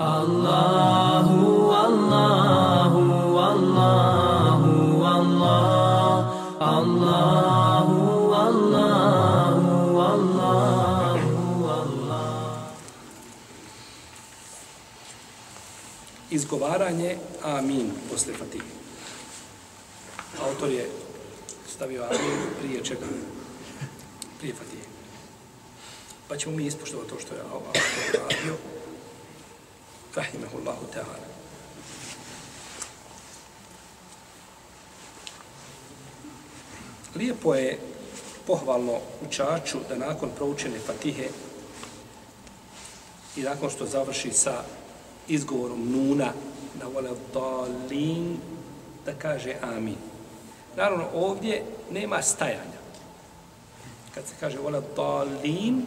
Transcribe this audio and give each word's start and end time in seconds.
Allahu, 0.00 1.68
Allahu, 1.68 3.04
Allahu, 3.36 4.72
Allah, 5.04 6.24
Allahu, 6.56 7.98
Allahu, 8.32 9.68
Allahu, 10.00 11.28
Allah. 11.68 12.72
Izgovaranje 16.32 17.20
amin 17.44 17.92
posle 18.08 18.32
fatihe. 18.32 18.72
Autor 20.40 20.70
je 20.72 20.88
stavio 21.68 22.08
amin 22.08 22.36
prije 22.62 22.84
čega? 22.84 23.04
Prije 24.40 24.54
fatihe. 24.54 24.88
Pa 26.28 26.36
ćemo 26.36 26.56
mi 26.56 26.66
ispoštovati 26.66 27.10
to 27.10 27.20
što 27.20 27.34
je 27.34 27.40
autor 27.52 27.82
radio. 28.16 28.79
Rahimahullahu 30.14 30.86
ta'ala. 30.92 31.30
Lijepo 37.14 37.54
je 37.54 37.78
pohvalno 38.46 38.98
učaču 39.26 39.78
da 39.88 39.96
nakon 39.96 40.30
proučene 40.36 40.78
fatihe 40.78 41.28
i 43.36 43.42
nakon 43.42 43.70
što 43.70 43.86
završi 43.86 44.32
sa 44.32 44.62
izgovorom 45.28 45.90
nuna 45.90 46.32
na 46.80 46.86
vole 46.94 47.10
dalin 47.34 48.36
da 49.06 49.12
kaže 49.14 49.54
amin. 49.62 49.96
Naravno, 50.76 51.06
ovdje 51.14 51.64
nema 51.90 52.22
stajanja. 52.22 52.80
Kad 54.14 54.26
se 54.26 54.34
kaže 54.40 54.58
vole 54.58 54.82
dalin, 54.96 55.86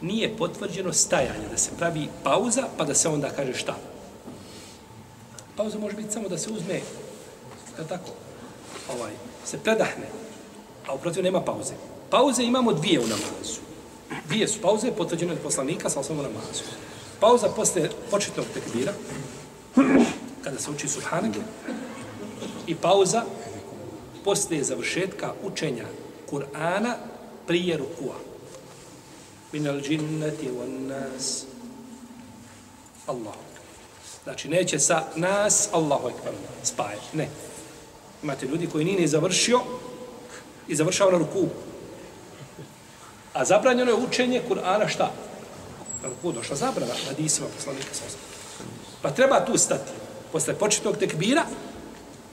nije 0.00 0.36
potvrđeno 0.36 0.92
stajanje, 0.92 1.48
da 1.50 1.58
se 1.58 1.70
pravi 1.78 2.08
pauza, 2.24 2.62
pa 2.76 2.84
da 2.84 2.94
se 2.94 3.08
onda 3.08 3.30
kaže 3.30 3.54
šta. 3.54 3.76
Pauza 5.56 5.78
može 5.78 5.96
biti 5.96 6.12
samo 6.12 6.28
da 6.28 6.38
se 6.38 6.50
uzme, 6.50 6.74
je 6.74 7.88
tako, 7.88 8.10
ovaj, 8.94 9.12
se 9.44 9.58
predahne, 9.58 10.06
a 10.86 10.94
uprotiv 10.94 11.24
nema 11.24 11.40
pauze. 11.40 11.74
Pauze 12.10 12.42
imamo 12.42 12.72
dvije 12.72 13.00
u 13.00 13.02
namazu. 13.02 13.60
Dvije 14.28 14.48
su 14.48 14.60
pauze, 14.60 14.92
potvrđeno 14.92 15.32
od 15.32 15.38
poslanika, 15.38 15.90
sa 15.90 16.00
osnovu 16.00 16.22
namazu. 16.22 16.62
Pauza 17.20 17.48
posle 17.48 17.90
početnog 18.10 18.46
tekbira, 18.54 18.92
kada 20.44 20.58
se 20.58 20.70
uči 20.70 20.88
subhanake, 20.88 21.40
i 22.66 22.74
pauza 22.74 23.24
posle 24.24 24.62
završetka 24.64 25.32
učenja 25.42 25.84
Kur'ana 26.30 26.94
prije 27.46 27.76
rukua. 27.76 28.27
Min 29.52 29.68
al 29.68 29.80
džinnati 29.80 30.50
wan 30.50 30.86
nas. 30.86 31.44
Allah. 33.06 33.34
Znači, 34.24 34.48
neće 34.48 34.78
sa 34.78 35.04
nas, 35.16 35.68
Allahu 35.72 36.08
ekber, 36.08 36.32
spaje. 36.62 36.98
Ne. 37.12 37.28
Imate 38.22 38.46
ljudi 38.46 38.66
koji 38.66 38.84
nije 38.84 39.00
ni 39.00 39.08
završio 39.08 39.60
i 40.68 40.76
završava 40.76 41.12
na 41.12 41.18
ruku. 41.18 41.46
A 43.32 43.44
zabranjeno 43.44 43.90
je 43.90 43.96
učenje 43.96 44.42
Kur'ana 44.48 44.88
šta? 44.88 45.12
Na 46.02 46.08
ruku 46.08 46.32
došla 46.32 46.56
zabrana 46.56 46.94
hadisima 47.08 47.46
poslanika 47.56 47.94
sa 47.94 48.04
Pa 49.02 49.10
treba 49.10 49.44
tu 49.44 49.58
stati. 49.58 49.92
Posle 50.32 50.54
početnog 50.54 50.96
tekbira, 50.96 51.44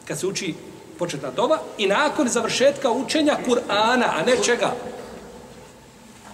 kad 0.07 0.19
se 0.19 0.27
uči 0.27 0.53
početna 1.00 1.31
doba, 1.31 1.59
i 1.77 1.88
nakon 1.88 2.27
završetka 2.27 2.91
učenja 2.91 3.38
Kur'ana, 3.47 4.05
a 4.16 4.23
ne 4.25 4.44
čega? 4.44 4.75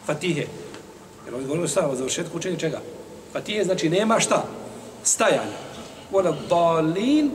Fatihe. 0.06 0.61
Jer 1.32 1.36
ovdje 1.36 1.48
govorimo 1.48 1.68
sada 1.68 1.88
o 1.88 1.96
završetku 1.96 2.38
učenja 2.38 2.58
čega? 2.58 2.82
Pa 3.34 3.40
Fatihe 3.40 3.64
znači 3.64 3.90
nema 3.90 4.20
šta? 4.20 4.46
Stajanje. 5.04 5.56
Vola 6.12 6.36
dalin, 6.50 7.32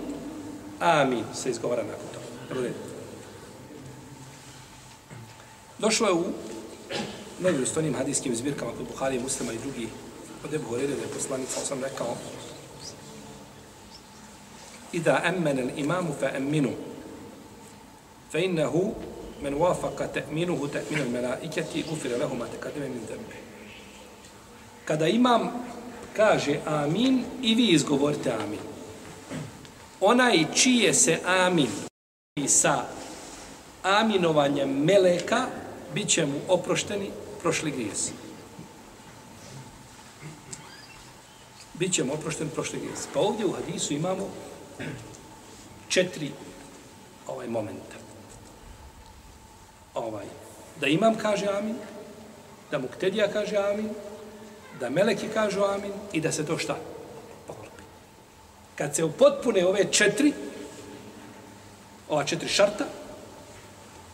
amin, 0.80 1.25
se 1.34 1.50
izgovara 1.50 1.83
nakon 1.83 2.06
toga. 2.12 2.69
Došlo 5.78 6.09
je 6.09 6.15
u 6.15 6.25
nevjerostojnim 7.41 7.94
hadijskim 7.94 8.37
zbirkama 8.37 8.71
kod 8.72 8.87
Buhari, 8.93 9.21
Muslima 9.21 9.53
i 9.53 9.59
drugi 9.59 9.88
od 10.44 10.54
Ebu 10.54 10.69
Horeire 10.69 10.94
da 10.94 11.03
je 11.03 11.09
poslanica, 11.09 11.60
sam 11.60 11.82
rekao 11.82 12.16
Ida 14.92 15.22
emmene 15.25 15.72
imamu 15.76 16.15
fa 16.21 16.31
emminu 16.37 16.71
fa 18.32 18.38
innehu 18.38 18.94
men 19.42 19.54
wafaka 19.54 20.06
te'minuhu 20.15 20.69
te'minu 20.69 21.10
melaiketi 21.10 21.84
ufire 21.92 22.16
lehu 22.16 22.37
ma 22.37 22.47
tekademe 22.47 22.88
min 22.88 23.06
zembe. 23.09 23.56
Kada 24.86 25.08
imam 25.08 25.50
kaže 26.16 26.60
amin 26.64 27.24
i 27.42 27.54
vi 27.54 27.66
izgovorite 27.66 28.32
amin. 28.32 28.60
Onaj 30.00 30.44
čije 30.54 30.94
se 30.94 31.19
amin 31.26 31.70
i 32.36 32.48
sa 32.48 32.84
aminovanjem 33.82 34.70
meleka 34.84 35.47
bit 35.94 36.08
će 36.08 36.26
mu 36.26 36.38
oprošteni 36.48 37.10
prošli 37.42 37.70
grijesi. 37.70 38.12
Biće 41.74 42.04
mu 42.04 42.12
oprošteni 42.12 42.50
prošli 42.50 42.78
grijesi. 42.78 43.08
Pa 43.14 43.20
ovdje 43.20 43.47
u 43.47 43.53
hadisu 43.53 43.94
imamo 43.94 44.28
četiri 45.88 46.30
ovaj 47.26 47.48
momenta. 47.48 47.97
Ovaj, 49.94 50.26
da 50.80 50.86
imam 50.86 51.14
kaže 51.14 51.47
amin, 51.47 51.76
da 52.70 52.78
muktedija 52.78 53.32
kaže 53.32 53.56
amin, 53.56 53.91
da 54.81 54.91
meleki 54.91 55.28
kažu 55.34 55.62
amin 55.62 55.92
i 56.12 56.20
da 56.20 56.32
se 56.32 56.47
to 56.47 56.59
šta? 56.59 56.76
Poklopi. 57.47 57.82
Kad 58.75 58.97
se 58.97 59.04
upotpune 59.04 59.66
ove 59.66 59.92
četiri, 59.92 60.32
ova 62.09 62.25
četiri 62.25 62.48
šarta, 62.48 62.84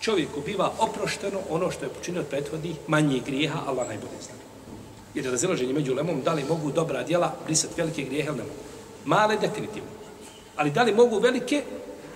čovjeku 0.00 0.40
biva 0.46 0.72
oprošteno 0.78 1.38
ono 1.50 1.70
što 1.70 1.84
je 1.84 1.88
počinio 1.88 2.20
od 2.20 2.26
prethodnih 2.26 2.76
manjih 2.86 3.24
grijeha, 3.24 3.60
Allah 3.66 3.88
najbolje 3.88 4.22
zna. 4.22 4.34
Jer 5.14 5.24
je 5.24 5.30
razilaženje 5.30 5.72
među 5.72 5.94
lemom, 5.94 6.22
da 6.22 6.32
li 6.32 6.44
mogu 6.44 6.72
dobra 6.72 7.02
djela 7.02 7.34
brisati 7.44 7.74
velike 7.76 8.02
grijehe 8.02 8.28
ili 8.28 8.36
ne 8.36 8.42
mogu. 8.42 8.54
Male 9.04 9.36
definitivno. 9.36 9.90
Ali 10.56 10.70
da 10.70 10.82
li 10.82 10.94
mogu 10.94 11.18
velike, 11.18 11.62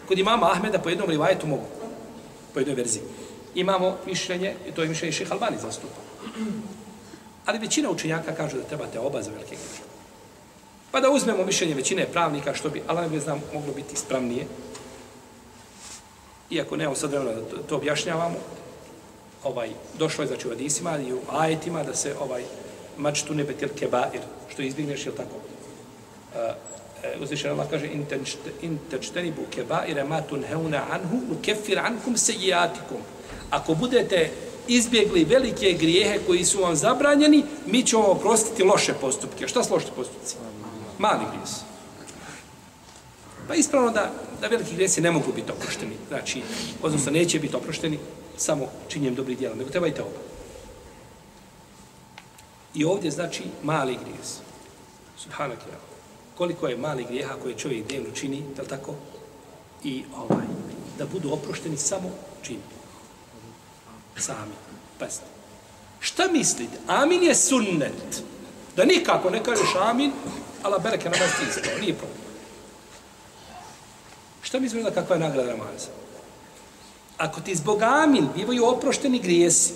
kod 0.09 0.19
imama 0.19 0.51
Ahmeda 0.51 0.79
po 0.79 0.89
jednom 0.89 1.11
rivajetu 1.11 1.47
mogu. 1.47 1.67
Po 2.55 2.61
jednoj 2.61 2.75
verziji. 2.75 3.03
Imamo 3.55 3.97
mišljenje, 4.07 4.55
i 4.69 4.73
to 4.73 4.83
je 4.83 4.89
mišljenje 4.89 5.13
Šeha 5.13 5.35
Albani 5.35 5.57
zastupa. 5.63 6.01
Ali 7.47 7.59
većina 7.59 7.91
učenjaka 7.91 8.35
kažu 8.35 8.57
da 8.57 8.63
trebate 8.63 9.01
oba 9.01 9.23
za 9.23 9.31
velike 9.31 9.57
grijehe. 9.57 9.83
Pa 10.91 11.01
da 11.01 11.11
uzmemo 11.11 11.45
mišljenje 11.45 11.75
većine 11.75 12.07
pravnika, 12.13 12.55
što 12.55 12.71
bi, 12.71 12.83
Allah 12.87 13.13
ne 13.13 13.21
znam, 13.21 13.43
moglo 13.55 13.73
biti 13.73 13.95
ispravnije, 13.95 14.47
iako 16.51 16.77
nemamo 16.77 16.97
sad 16.97 17.11
vremena 17.11 17.33
da 17.33 17.41
to, 17.41 17.57
to 17.57 17.77
objašnjavamo, 17.77 18.37
ovaj, 19.45 19.71
došlo 19.99 20.25
je 20.25 20.29
znači 20.29 20.49
u 20.49 20.51
hadisima 20.51 20.99
i 20.99 21.13
u 21.13 21.21
ajetima 21.31 21.83
da 21.83 21.95
se 21.95 22.15
ovaj 22.21 22.43
mač 22.97 23.23
tu 23.23 23.35
nebetil 23.35 23.69
kebair, 23.79 24.21
što 24.49 24.63
izbigneš, 24.63 25.07
je 25.07 25.17
tako? 25.17 25.37
Uh, 25.37 27.23
uzvišen 27.23 27.51
Allah 27.51 27.67
kaže 27.71 27.87
in 28.63 28.79
tečteni 28.91 29.31
bu 29.31 29.43
kebaire 29.51 30.05
ma 30.05 30.17
rematun 30.17 30.45
heuna 30.45 30.83
anhu 30.91 31.17
u 31.17 31.43
kefir 31.43 31.79
ankum 31.79 32.17
sejatikum. 32.17 32.99
Ako 33.51 33.75
budete 33.75 34.31
izbjegli 34.69 35.25
velike 35.25 35.77
grijehe 35.81 36.19
koji 36.27 36.45
su 36.45 36.61
vam 36.61 36.77
zabranjeni, 36.77 37.45
mi 37.67 37.83
ćemo 37.83 38.03
oprostiti 38.03 38.65
loše 38.65 38.95
postupke. 39.01 39.49
Šta 39.49 39.65
su 39.65 39.75
loše 39.75 39.87
postupci? 39.97 40.37
Mali 40.99 41.25
grijesi. 41.33 41.61
Pa 43.49 43.55
ispravno 43.55 43.91
da, 43.91 44.13
da 44.41 44.47
veliki 44.49 44.75
grijesi 44.75 45.01
ne 45.01 45.11
mogu 45.11 45.33
biti 45.33 45.53
oprošteni. 45.53 45.93
Znači, 46.09 46.43
odnosno 46.83 47.13
neće 47.13 47.39
biti 47.41 47.57
oprošteni 47.57 47.99
samo 48.37 48.67
činjem 48.89 49.15
dobrih 49.15 49.39
djela, 49.39 49.55
nego 49.55 49.71
treba 49.71 49.87
i 49.87 49.95
te 49.95 50.03
oba. 50.03 50.21
I 52.75 52.85
ovdje 52.85 53.11
znači 53.11 53.43
mali 53.63 53.99
grijes. 54.05 54.39
Subhanak 55.19 55.59
je. 55.59 55.79
Koliko 56.35 56.69
je 56.69 56.77
mali 56.77 57.05
grijeha 57.05 57.35
koje 57.43 57.55
čovjek 57.55 57.89
dnevno 57.89 58.11
čini, 58.15 58.37
je 58.37 58.69
tako? 58.69 58.95
I 59.85 60.05
ovaj, 60.17 60.47
da 60.99 61.07
budu 61.07 61.33
oprošteni 61.33 61.77
samo 61.77 62.11
čini. 62.43 62.76
Sami. 64.19 64.55
Pazite. 64.99 65.27
Šta 66.01 66.29
mislite? 66.33 66.79
Amin 66.87 67.23
je 67.23 67.35
sunnet. 67.35 68.23
Da 68.77 68.85
nikako 68.85 69.31
ne 69.31 69.45
kažeš 69.45 69.75
amin, 69.81 70.13
ala 70.63 70.79
bereke 70.79 71.11
namaz 71.11 71.31
ti 71.39 71.47
isto. 71.49 71.81
Nije 71.81 71.95
problem. 71.95 72.19
Šta 74.43 74.61
mislite 74.61 74.91
da 74.91 74.95
kakva 74.95 75.17
je 75.17 75.21
nagrada 75.21 75.51
namaza? 75.51 75.89
Ako 77.19 77.41
ti 77.41 77.55
zbog 77.55 77.83
amin 77.83 78.29
bivaju 78.37 78.67
oprošteni 78.67 79.19
grijesi, 79.19 79.73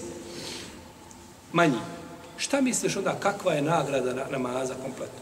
manji, 1.52 1.78
šta 2.36 2.60
misliš 2.60 2.96
onda 2.96 3.16
kakva 3.20 3.52
je 3.52 3.62
nagrada 3.62 4.14
na, 4.14 4.24
namaza 4.30 4.74
kompletno? 4.74 5.20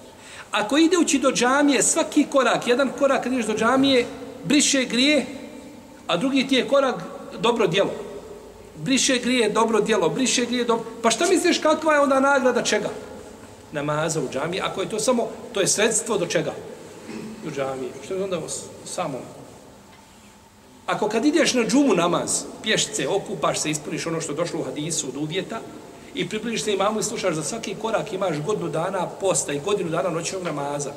Ako 0.50 0.79
ideući 0.79 1.19
do 1.19 1.32
džamije, 1.32 1.82
svaki 1.82 2.26
korak, 2.31 2.67
jedan 2.67 2.91
korak 2.99 3.23
kad 3.23 3.32
ideš 3.32 3.47
do 3.47 3.55
džamije, 3.55 4.06
briše 4.44 4.85
grije, 4.85 5.26
a 6.06 6.17
drugi 6.17 6.49
ti 6.49 6.55
je 6.55 6.69
korak 6.69 6.94
dobro 7.41 7.67
djelo. 7.67 8.07
Briše 8.78 9.19
grije, 9.19 9.48
dobro 9.48 9.80
djelo, 9.80 10.08
briše 10.08 10.46
grije, 10.46 10.64
dobro... 10.64 10.84
Pa 11.02 11.10
šta 11.10 11.26
misliš 11.26 11.58
kakva 11.58 11.94
je 11.94 12.00
onda 12.00 12.20
nagrada 12.20 12.62
čega? 12.62 12.88
namaza 13.72 14.20
u 14.20 14.28
džami, 14.32 14.60
ako 14.60 14.80
je 14.80 14.88
to 14.88 15.00
samo, 15.00 15.28
to 15.52 15.60
je 15.60 15.69
sredstvo 15.69 16.19
do 16.19 16.26
čega? 16.26 16.52
U 17.46 17.50
džami. 17.50 17.88
Što 18.04 18.14
je 18.14 18.25
onda 18.25 18.40
samo? 18.84 19.19
Ako 20.86 21.08
kad 21.08 21.25
ideš 21.25 21.54
na 21.54 21.64
džumu 21.64 21.94
namaz, 21.94 22.44
pješce, 22.62 23.08
okupaš 23.08 23.60
se, 23.60 23.70
ispuniš 23.70 24.06
ono 24.06 24.20
što 24.20 24.32
došlo 24.32 24.60
u 24.60 24.64
hadisu 24.64 25.08
od 25.08 25.16
uvjeta 25.16 25.60
i 26.14 26.28
približiš 26.28 26.64
se 26.64 26.72
imamu 26.72 27.00
i 27.00 27.02
slušaš 27.02 27.34
za 27.34 27.42
svaki 27.42 27.75
korak 27.75 28.12
imaš 28.12 28.36
godinu 28.46 28.69
dana 28.69 29.06
posta 29.20 29.52
i 29.52 29.60
godinu 29.60 29.90
dana 29.90 30.10
noćnog 30.10 30.42
namaza. 30.42 30.92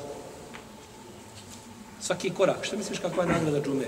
Svaki 2.00 2.30
korak. 2.30 2.58
Što 2.62 2.76
misliš 2.76 2.98
kakva 2.98 3.22
je 3.22 3.28
nagrada 3.28 3.60
džume? 3.60 3.84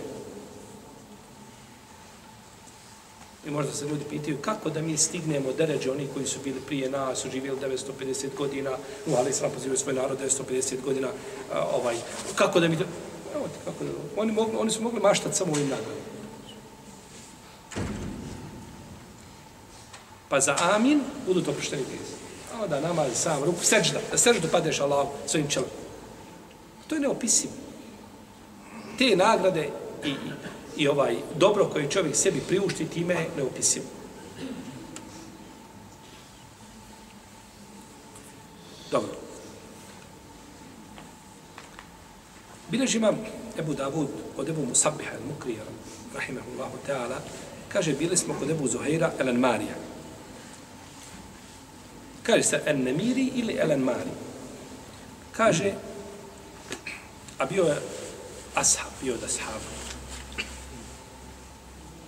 I 3.46 3.50
možda 3.50 3.72
se 3.72 3.86
ljudi 3.86 4.04
pitaju 4.10 4.38
kako 4.40 4.70
da 4.70 4.82
mi 4.82 4.96
stignemo 4.96 5.52
deređe 5.52 5.90
oni 5.90 6.08
koji 6.14 6.26
su 6.26 6.38
bili 6.44 6.60
prije 6.66 6.90
nas, 6.90 7.18
su 7.18 7.30
živjeli 7.30 7.58
950 7.60 8.26
godina, 8.36 8.70
u 9.06 9.14
Ali 9.16 9.30
Islam 9.30 9.50
pozivaju 9.50 9.78
svoj 9.78 9.94
narod 9.94 10.18
950 10.20 10.80
godina, 10.84 11.08
a, 11.52 11.66
ovaj, 11.74 11.96
kako 12.34 12.60
da 12.60 12.68
mi... 12.68 12.76
To... 12.76 12.84
Evo 13.34 13.44
ti, 13.48 13.58
kako 13.64 13.84
da... 13.84 13.90
Oni, 14.16 14.32
mogli, 14.32 14.56
oni 14.56 14.70
su 14.70 14.82
mogli 14.82 15.00
maštati 15.00 15.36
samo 15.36 15.52
ovim 15.52 15.68
nagledom. 15.68 16.02
Pa 20.28 20.40
za 20.40 20.56
amin 20.60 21.00
budu 21.26 21.42
to 21.42 21.52
prošteni 21.52 21.82
grijezi. 21.82 22.14
A 22.54 22.66
da 22.66 22.80
namaz 22.80 23.08
sam, 23.14 23.44
ruku, 23.44 23.64
seđda, 23.64 24.00
da 24.10 24.18
seđdu 24.18 24.48
padeš 24.52 24.80
Allah 24.80 25.06
svojim 25.26 25.48
čelom. 25.48 25.68
To 26.86 26.94
je 26.94 27.00
neopisivo. 27.00 27.52
Te 28.98 29.16
nagrade 29.16 29.68
i, 30.04 30.10
i 30.10 30.14
i 30.76 30.88
ovaj 30.88 31.16
dobro 31.38 31.68
koje 31.68 31.90
čovjek 31.90 32.16
sebi 32.16 32.40
priušti 32.48 32.88
time 32.88 33.14
je 33.14 33.30
neopisivo. 33.36 33.86
Dobro. 38.90 39.10
Bilež 42.70 42.94
imam 42.94 43.18
Ebu 43.58 43.74
Davud 43.74 44.08
od 44.36 44.48
Ebu 44.48 44.66
Musabiha 44.66 45.10
al-Mukrija, 45.10 45.62
rahimahullahu 46.14 46.78
ta'ala, 46.86 47.18
kaže, 47.68 47.92
bili 47.92 48.16
smo 48.16 48.34
kod 48.34 48.50
Ebu 48.50 48.68
Zuhaira 48.68 49.12
el-Marija. 49.18 49.74
Kaže 52.22 52.42
se 52.42 52.62
El 52.66 52.78
Nemiri 52.78 53.30
ili 53.34 53.58
el-Mari. 53.60 54.10
Kaže, 55.32 55.74
a 57.38 57.46
bio 57.46 57.64
je 57.64 57.76
ashab, 58.54 58.90
bio 59.02 59.14
od 59.14 59.24
ashaba. 59.24 59.83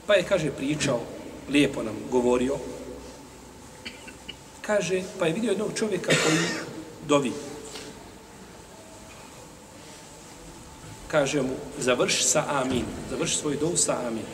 Pa 0.06 0.14
je, 0.14 0.22
kaže, 0.22 0.50
pričao, 0.50 1.00
lijepo 1.48 1.82
nam 1.82 1.96
govorio. 2.10 2.58
Kaže, 4.62 5.02
pa 5.18 5.26
je 5.26 5.32
vidio 5.32 5.50
jednog 5.50 5.70
čovjeka 5.74 6.12
koji 6.24 6.38
dovi. 7.08 7.32
Kaže 11.08 11.42
mu, 11.42 11.54
završi 11.78 12.22
sa 12.22 12.44
amin. 12.48 12.84
Završi 13.10 13.36
svoj 13.36 13.56
dov 13.56 13.76
sa 13.76 14.06
amin. 14.06 14.26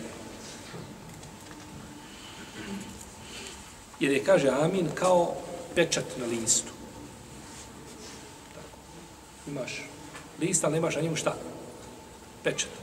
Jer 4.00 4.12
je, 4.12 4.24
kaže, 4.24 4.48
amin 4.48 4.88
kao 4.94 5.34
pečat 5.74 6.04
na 6.18 6.26
listu. 6.26 6.72
Tako. 8.54 8.78
Imaš 9.48 9.82
list, 10.40 10.64
ali 10.64 10.74
nemaš 10.74 10.96
na 10.96 11.02
njemu 11.02 11.16
šta? 11.16 11.36
Pečat. 12.44 12.81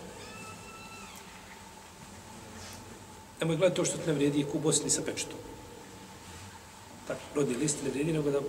Nemoj 3.39 3.57
gledati 3.57 3.75
to 3.75 3.85
što 3.85 3.97
ti 3.97 4.07
ne 4.07 4.13
vrijedi 4.13 4.45
u 4.53 4.59
Bosni 4.59 4.89
sa 4.89 5.01
pečetom. 5.01 5.37
Tako, 7.07 7.19
rodi 7.35 7.55
list 7.55 7.77
ne 7.83 7.89
vrijedi, 7.89 8.13
nego 8.13 8.31
da 8.31 8.39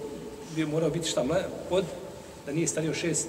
bi 0.56 0.66
morao 0.66 0.90
biti 0.90 1.08
šta 1.08 1.24
mlad, 1.24 1.46
od, 1.70 1.84
da 2.46 2.52
nije 2.52 2.68
stario 2.68 2.94
šest 2.94 3.28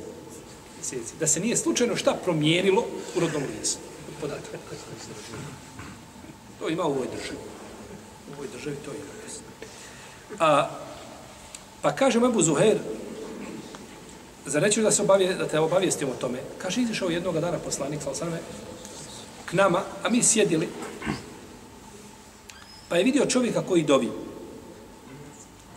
mjeseci. 0.76 1.14
Da 1.20 1.28
se 1.28 1.40
nije 1.40 1.58
slučajno 1.58 1.96
šta 1.96 2.18
promijenilo 2.24 2.86
u 3.16 3.20
rodnom 3.20 3.44
listu. 3.60 3.80
Podatak. 4.22 4.60
To 6.60 6.70
ima 6.70 6.84
u 6.84 6.92
ovoj 6.92 7.08
državi. 7.08 7.40
U 8.30 8.34
ovoj 8.34 8.48
državi 8.54 8.76
to 8.86 8.92
ima. 8.92 9.22
A, 10.40 10.70
pa 11.82 11.96
kaže 11.96 12.18
Ebu 12.18 12.42
Zuher, 12.42 12.78
za 14.46 14.60
reći 14.60 14.82
da, 14.82 14.92
se 14.92 15.02
obavije, 15.02 15.34
da 15.34 15.48
te 15.48 15.60
obavijestim 15.60 16.10
o 16.10 16.16
tome, 16.22 16.40
kaže, 16.58 16.82
izišao 16.82 17.10
jednog 17.10 17.40
dana 17.40 17.58
poslanik, 17.60 18.02
sal 18.02 18.32
k 19.46 19.54
nama, 19.54 19.84
a 20.04 20.10
mi 20.10 20.24
sjedili, 20.24 20.70
Pa 22.92 22.98
je 22.98 23.04
vidio 23.04 23.26
čovjeka 23.26 23.62
koji 23.62 23.84
dovi. 23.84 24.12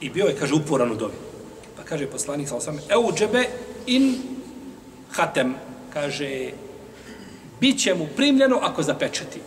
I 0.01 0.11
bio 0.11 0.27
je, 0.27 0.37
kaže, 0.37 0.55
uporan 0.55 0.93
u 0.93 0.95
dovi. 0.95 1.15
Pa 1.77 1.83
kaže 1.83 2.11
poslanik, 2.11 2.49
sa 2.49 2.57
osam, 2.57 2.81
eu 2.91 3.13
džebe 3.15 3.45
in 3.87 4.19
hatem. 5.11 5.55
Kaže, 5.93 6.51
bit 7.61 7.79
će 7.79 7.95
mu 7.95 8.09
primljeno 8.17 8.59
ako 8.63 8.83
zapečeti. 8.83 9.41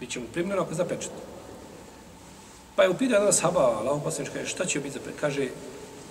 Bit 0.00 0.10
će 0.10 0.20
mu 0.20 0.26
primljeno 0.32 0.62
ako 0.62 0.74
zapečeti. 0.74 1.20
Pa 2.76 2.82
je 2.82 2.90
upitao 2.90 3.18
jedan 3.20 3.32
sahaba, 3.32 3.60
Allah 3.60 4.00
poslanič, 4.04 4.32
kaže, 4.32 4.48
šta 4.48 4.64
će 4.64 4.80
biti 4.80 4.94
zapečeti? 4.94 5.20
Kaže, 5.20 5.48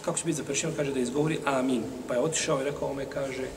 kako 0.05 0.17
će 0.17 0.25
biti 0.25 0.37
zapečeno? 0.37 0.73
Kaže 0.77 0.93
da 0.93 0.99
izgovori 0.99 1.39
amin. 1.45 1.83
Pa 2.07 2.13
je 2.13 2.19
otišao 2.19 2.61
i 2.61 2.69
rekao 2.69 2.91
ome, 2.91 3.09
kaže, 3.09 3.49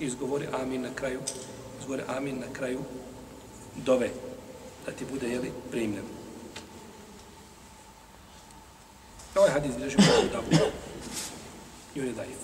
izgovori 0.00 0.46
amin 0.62 0.82
na 0.82 0.90
kraju, 0.94 1.20
izgovori 1.78 2.02
amin 2.08 2.40
na 2.40 2.52
kraju 2.52 2.80
dove 3.76 4.10
da 4.86 4.92
ti 4.92 5.04
bude, 5.12 5.28
jeli, 5.28 5.52
primljen. 5.70 6.04
Ovaj 9.34 9.50
hadis 9.50 9.76
bilježi 9.76 9.96
u 9.96 10.28
Dabu. 10.32 10.64
I 11.94 12.00
on 12.00 12.06
je 12.06 12.12
daif. 12.12 12.36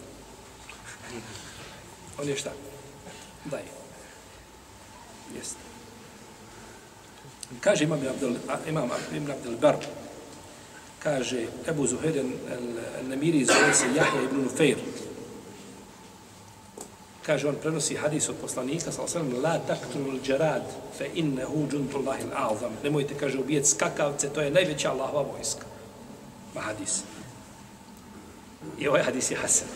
On 2.18 2.28
je 2.28 2.36
šta? 2.36 2.50
Daif. 3.44 3.70
Jeste. 5.36 5.68
Kaže 7.60 7.84
imam 7.84 8.00
Abdel, 8.10 8.34
imam 8.68 8.90
Ibn 9.16 9.30
Abdel 9.30 9.56
Bar, 9.56 9.76
kaže 10.98 11.46
Ebu 11.68 11.86
Zuhair 11.86 12.24
al-Namiri 13.00 13.44
zove 13.44 13.74
se 13.74 13.86
Jahja 13.86 14.22
ibn 14.22 14.42
Nufeir, 14.42 14.76
kaže 17.28 17.48
on 17.48 17.60
prenosi 17.60 17.92
hadis 17.96 18.28
od 18.28 18.40
poslanika 18.40 18.92
sa 18.92 19.02
osam 19.02 19.28
la 19.44 19.58
taktul 19.60 20.16
jarad 20.24 20.62
fe 20.98 21.10
innehu 21.14 21.68
džuntullahi 21.68 22.24
l'azam. 22.24 22.72
Nemojte 22.82 23.14
kaže 23.20 23.38
ubijet 23.38 23.66
skakavce 23.66 24.28
to 24.28 24.40
je 24.40 24.50
najveća 24.50 24.90
Allahova 24.90 25.22
vojska. 25.32 25.66
Ma 26.54 26.60
hadis. 26.60 27.02
I 28.78 28.88
ovaj 28.88 29.02
hadis 29.02 29.30
je 29.30 29.36
hasan. 29.36 29.68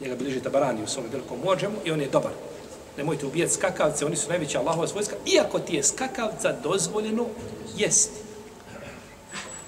Njega 0.00 0.16
bliže 0.16 0.40
tabarani 0.40 0.82
u 0.82 0.86
svom 0.86 1.04
velikom 1.12 1.38
mođemu 1.44 1.76
i 1.84 1.90
on 1.90 2.00
je 2.00 2.08
dobar. 2.08 2.32
Nemojte 2.96 3.26
ubijeti 3.26 3.54
skakavce 3.54 4.06
oni 4.06 4.16
su 4.16 4.28
najveća 4.28 4.58
Allahova 4.58 4.86
vojska 4.94 5.16
iako 5.26 5.58
ti 5.58 5.76
je 5.76 5.82
skakavca 5.82 6.52
dozvoljeno 6.62 7.26
jesti. 7.76 8.20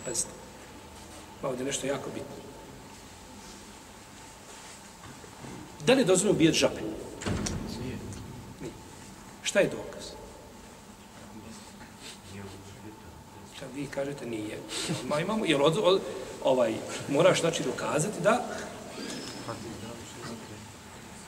Pazite. 0.05 0.35
Ovdje 1.43 1.67
nešto 1.67 1.87
jako 1.87 2.11
bitno. 2.15 2.52
Da 5.87 5.93
li 5.93 6.01
je 6.01 6.05
dozvoljeno 6.05 6.37
ubijati 6.37 6.59
žabe? 6.59 6.81
Nije. 8.61 8.73
Šta 9.43 9.61
je 9.61 9.69
dokaz? 9.69 10.03
Kad 13.61 13.69
vi 13.75 13.87
kažete 13.87 14.27
nije. 14.27 14.59
Ma 15.09 15.21
imamo, 15.21 15.45
jel 15.45 15.63
od, 15.63 15.79
od, 15.83 16.01
ovaj, 16.45 16.75
moraš 17.09 17.41
znači 17.41 17.63
dokazati 17.63 18.21
da 18.23 18.47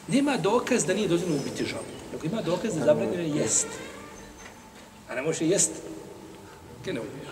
nema 0.08 0.37
dokaz 0.37 0.84
da 0.84 0.94
nije 0.94 1.08
dozvoljeno 1.08 1.40
ubiti 1.40 1.64
žabu. 1.64 1.94
Ako 2.16 2.26
ima 2.26 2.42
dokaz 2.42 2.75
da 2.75 2.84
zabranjeno 2.84 3.23
je 3.23 3.30
jest. 3.30 3.66
A 5.08 5.14
ne 5.14 5.23
može 5.23 5.46
jest. 5.46 5.70
Gdje 6.80 6.92
ne 6.92 7.00
ubiješ? 7.00 7.28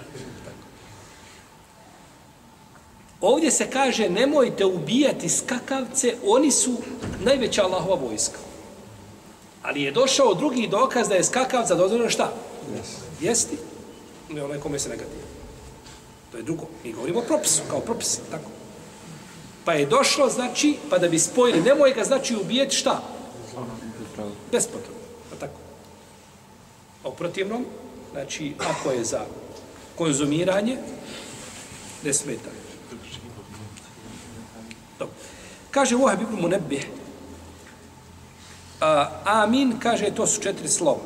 Ovdje 3.23 3.51
se 3.51 3.71
kaže 3.71 4.09
nemojte 4.09 4.65
ubijati 4.65 5.29
skakavce, 5.29 6.15
oni 6.27 6.51
su 6.51 6.77
najveća 7.25 7.65
Allahova 7.65 7.95
vojska. 7.95 8.39
Ali 9.63 9.83
je 9.83 9.93
došao 9.93 10.35
drugi 10.35 10.69
dokaz 10.69 11.09
da 11.09 11.15
je 11.15 11.25
skakavca 11.25 11.75
dozvoljeno 11.75 12.11
šta? 12.11 12.33
Yes. 12.75 12.89
Jesti? 13.21 13.59
Ne 14.31 14.43
onaj 14.43 14.61
kome 14.61 14.79
se 14.79 14.89
negativno. 14.89 15.23
To 16.33 16.37
je 16.37 16.43
drugo. 16.43 16.67
Mi 16.85 16.93
govorimo 16.93 17.19
o 17.19 17.23
propisu, 17.23 17.63
kao 17.71 17.81
propisi, 17.81 18.21
tako. 18.31 18.51
Pa 19.65 19.73
je 19.73 19.87
došlo, 19.87 20.29
znači, 20.29 20.77
pa 20.91 20.99
da 20.99 21.09
bi 21.09 21.19
spojili, 21.19 21.63
nemoj 21.63 21.93
ga, 21.93 22.05
znači, 22.05 22.37
ubijeti 22.37 22.77
šta? 22.77 23.03
Bespotrebno. 24.53 25.01
Pa 25.31 25.37
tako. 25.37 25.59
A 27.05 27.09
u 27.09 27.15
protivnom, 27.15 27.65
znači, 28.13 28.55
ako 28.59 28.91
je 28.91 29.05
za 29.05 29.21
konzumiranje, 29.97 30.79
ne 32.05 32.13
smetaju. 32.15 32.62
Dobro. 35.03 35.15
Kaže 35.71 35.97
Vohab 35.97 36.23
ibn 36.23 36.39
Munebbih, 36.39 36.87
amin, 39.25 39.79
kaže, 39.79 40.15
to 40.15 40.27
su 40.27 40.43
četiri 40.43 40.69
slova. 40.69 41.03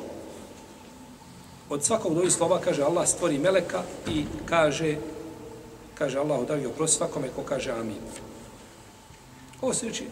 Od 1.68 1.84
svakog 1.84 2.12
dvoji 2.12 2.30
slova, 2.30 2.60
kaže, 2.60 2.82
Allah 2.82 3.08
stvori 3.08 3.38
meleka 3.38 3.82
i 4.06 4.24
kaže, 4.46 4.96
kaže 5.94 6.18
Allahu 6.18 6.44
da 6.44 6.54
oprost 6.54 6.72
oprosti 6.72 6.96
svakome 6.96 7.28
ko 7.28 7.42
kaže 7.42 7.72
amin. 7.72 8.00
Ovo 9.60 9.74
se 9.74 9.86
reči, 9.86 10.06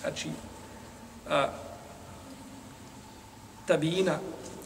znači, 0.00 0.28
a, 1.28 1.48
tabina, 3.66 4.18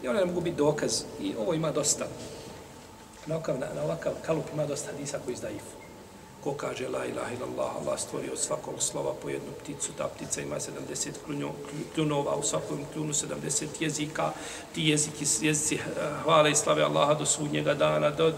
i 0.02 0.08
one 0.08 0.18
ne 0.18 0.26
mogu 0.26 0.40
biti 0.40 0.56
dokaz, 0.56 1.02
i 1.20 1.34
ovo 1.38 1.54
ima 1.54 1.70
dosta, 1.70 2.06
na 3.26 3.34
ovakav, 3.34 3.58
na, 3.58 3.66
na 3.74 3.82
ovakav 3.82 4.12
kalup 4.26 4.44
ima 4.52 4.66
dosta 4.66 4.92
hadisa 4.92 5.18
koji 5.24 5.34
izdaju. 5.34 5.81
Ko 6.44 6.54
kaže 6.54 6.88
la 6.88 7.06
ilaha 7.06 7.30
illallah, 7.34 7.76
Allah 7.76 8.00
stvori 8.00 8.30
od 8.30 8.38
svakog 8.38 8.82
slova 8.82 9.14
po 9.22 9.28
jednu 9.28 9.52
pticu, 9.60 9.92
ta 9.98 10.08
ptica 10.08 10.40
ima 10.40 10.56
70 10.56 11.10
klunjo, 11.26 11.50
kljunova, 11.94 12.36
u 12.36 12.42
svakom 12.42 12.78
kljunu 12.92 13.12
70 13.12 13.66
jezika, 13.80 14.32
ti 14.74 14.82
jeziki, 14.88 15.24
jezici 15.40 15.74
eh, 15.74 15.80
hvale 16.22 16.50
i 16.50 16.54
slave 16.54 16.82
Allaha 16.82 17.14
do 17.14 17.26
sudnjega 17.26 17.74
dana, 17.74 18.10
do, 18.10 18.32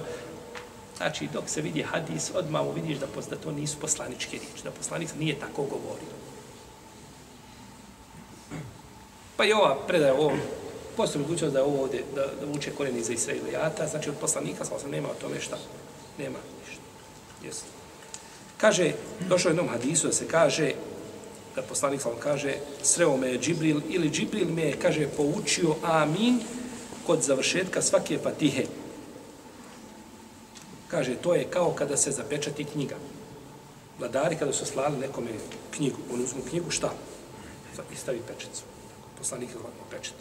Znači, 0.96 1.28
dok 1.32 1.48
se 1.48 1.60
vidi 1.60 1.82
hadis, 1.82 2.30
odmah 2.34 2.62
vidiš 2.74 2.98
da, 2.98 3.06
da 3.30 3.36
to 3.36 3.52
nisu 3.52 3.76
poslaničke 3.80 4.30
riječi, 4.30 4.64
da 4.64 4.70
poslanik 4.70 5.08
nije 5.18 5.40
tako 5.40 5.62
govorio. 5.62 6.14
Pa 9.36 9.44
i 9.44 9.52
ova 9.52 9.76
predaja 9.86 10.14
ovo, 10.14 10.32
postoji 10.96 11.22
mogućnost 11.22 11.52
da 11.52 11.58
je 11.58 11.64
ovo 11.64 11.82
ovdje, 11.82 12.04
da, 12.14 12.20
da 12.20 12.52
uče 12.58 12.70
korijeni 12.70 13.04
za 13.04 13.12
Israilijata, 13.12 13.86
znači 13.86 14.10
od 14.10 14.16
poslanika, 14.20 14.64
sam 14.64 14.90
nema 14.90 15.08
o 15.08 15.20
tome 15.20 15.40
šta, 15.40 15.56
nema 16.18 16.38
ništa. 16.60 16.82
Jesi. 17.42 17.64
Kaže, 18.64 18.92
došao 19.28 19.50
jednom 19.50 19.68
hadisu 19.68 20.06
da 20.06 20.12
se 20.12 20.28
kaže, 20.28 20.72
da 21.54 21.62
poslanik 21.62 22.00
sam 22.00 22.12
kaže, 22.18 22.54
sreo 22.82 23.16
me 23.16 23.28
je 23.28 23.38
Džibril, 23.38 23.80
ili 23.88 24.10
Džibril 24.10 24.48
me 24.48 24.62
je, 24.62 24.78
kaže, 24.80 25.08
poučio 25.16 25.74
amin 25.82 26.40
kod 27.06 27.22
završetka 27.22 27.82
svake 27.82 28.18
fatihe. 28.18 28.64
Kaže, 30.88 31.16
to 31.16 31.34
je 31.34 31.44
kao 31.44 31.74
kada 31.76 31.96
se 31.96 32.10
zapečati 32.10 32.64
knjiga. 32.64 32.96
Vladari 33.98 34.36
kada 34.36 34.52
su 34.52 34.66
slali 34.66 34.96
nekome 34.98 35.36
knjigu, 35.70 36.00
on 36.14 36.24
uzmu 36.24 36.42
knjigu, 36.48 36.70
šta? 36.70 36.92
I 37.92 37.96
stavi 37.96 38.22
pečecu. 38.28 38.62
Poslanik 39.18 39.48
je 39.48 39.60
zlatno 39.60 39.84
pečet. 39.90 40.14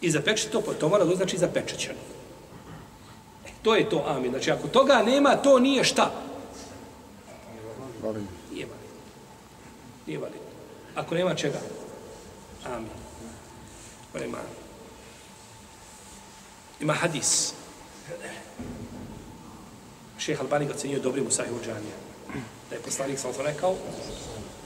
I 0.00 0.10
zapečeti 0.10 0.52
to, 0.52 0.60
to 0.60 0.88
mora 0.88 1.04
da 1.04 1.16
znači 1.16 1.38
zapečećeno. 1.38 1.98
E, 3.46 3.50
to 3.62 3.74
je 3.74 3.90
to 3.90 4.04
amin. 4.06 4.30
Znači, 4.30 4.50
ako 4.50 4.68
toga 4.68 5.02
nema, 5.02 5.36
to 5.36 5.58
nije 5.58 5.84
šta? 5.84 6.21
Valim. 8.12 8.28
Nije 8.52 8.66
valid. 8.66 8.90
Nije 10.06 10.18
valid. 10.18 10.40
Ako 10.94 11.14
nema 11.14 11.34
čega? 11.34 11.60
Amin. 12.64 12.90
Ako 14.08 14.18
nema. 14.18 14.38
Ima 16.80 16.92
hadis. 16.92 17.52
Šeh 20.18 20.40
Albani 20.40 20.66
ga 20.66 20.74
ocenio 20.74 20.98
dobrim 20.98 21.26
u 21.26 21.30
sahihu 21.30 21.58
džanija. 21.64 21.96
Da 22.70 22.76
je 22.76 22.82
poslanik 22.82 23.18
sam 23.18 23.32
to 23.32 23.42
rekao, 23.42 23.76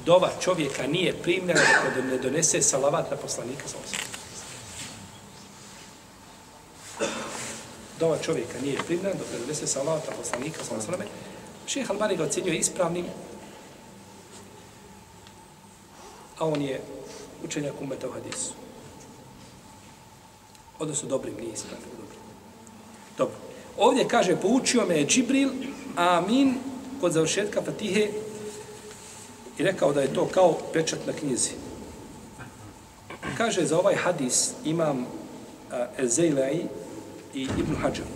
dova 0.05 0.31
čovjeka 0.41 0.87
nije 0.87 1.23
primljena 1.23 1.61
dok 1.97 2.05
ne 2.05 2.19
donese 2.19 2.63
salavat 2.63 3.11
na 3.11 3.17
poslanika 3.17 3.69
sam 3.69 3.81
sam. 3.87 3.99
Dova 8.01 8.19
čovjeka 8.19 8.59
nije 8.63 8.79
primljena 8.87 9.15
dok 9.15 9.27
ne 9.33 9.39
donese 9.39 9.67
salavat 9.67 10.09
na 10.11 10.17
poslanika 10.17 10.65
sam 10.65 10.81
sam. 10.81 10.95
Šeh 11.67 11.91
Albani 11.91 12.17
ga 12.17 12.25
ocenio 12.25 12.53
ispravnim, 12.53 13.05
a 16.39 16.47
on 16.47 16.63
je 16.63 16.81
učenjak 17.45 17.75
umeta 17.81 18.09
u 18.09 18.13
hadisu. 18.13 18.53
Odnosno 20.79 21.09
dobrim, 21.09 21.35
nije 21.35 21.53
ispravnim, 21.53 21.91
dobrim. 21.91 22.21
Dobro. 23.19 23.37
Ovdje 23.77 24.09
kaže, 24.09 24.37
poučio 24.37 24.87
me 24.87 24.99
je 24.99 25.07
Džibril, 25.07 25.51
amin, 25.97 26.55
kod 27.01 27.13
završetka 27.13 27.63
Fatihe, 27.63 28.09
i 29.59 29.63
rekao 29.63 29.93
da 29.93 30.01
je 30.01 30.15
to 30.15 30.29
kao 30.29 30.59
pečat 30.73 30.99
na 31.07 31.13
knjizi. 31.13 31.51
Kaže, 33.37 33.67
za 33.67 33.79
ovaj 33.79 33.95
hadis 33.95 34.51
imam 34.65 35.01
uh, 35.01 35.07
Ezejlej 35.99 36.65
i 37.35 37.43
Ibn 37.43 37.75
Hajar. 37.75 38.07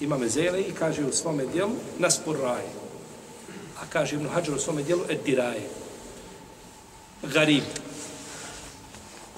Imam 0.00 0.22
Ezejlej 0.22 0.62
i 0.68 0.72
kaže 0.72 1.04
u 1.04 1.12
svome 1.12 1.46
dijelu 1.46 1.72
Naspur 1.98 2.36
Raje. 2.40 2.68
A 3.80 3.84
kaže 3.92 4.16
Ibn 4.16 4.28
Hajar 4.28 4.54
u 4.54 4.58
svome 4.58 4.82
dijelu 4.82 5.02
Ediraje. 5.08 5.68
Garib. 7.22 7.64